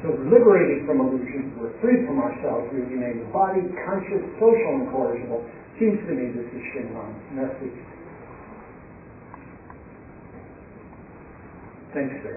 So 0.03 0.13
we're 0.13 0.29
liberated 0.29 0.85
from 0.87 1.01
illusion, 1.01 1.57
we're 1.59 1.73
freed 1.81 2.05
from 2.07 2.21
ourselves, 2.21 2.69
we 2.71 2.85
remain 2.85 3.25
body, 3.33 3.65
conscious, 3.89 4.23
social, 4.37 4.85
and. 4.93 5.41
Seems 5.81 5.99
to 6.05 6.13
me 6.13 6.37
this 6.37 6.47
is 6.53 6.63
Shinran's 6.77 7.17
message. 7.33 7.81
Thanks, 11.95 12.15
sir. 12.23 12.37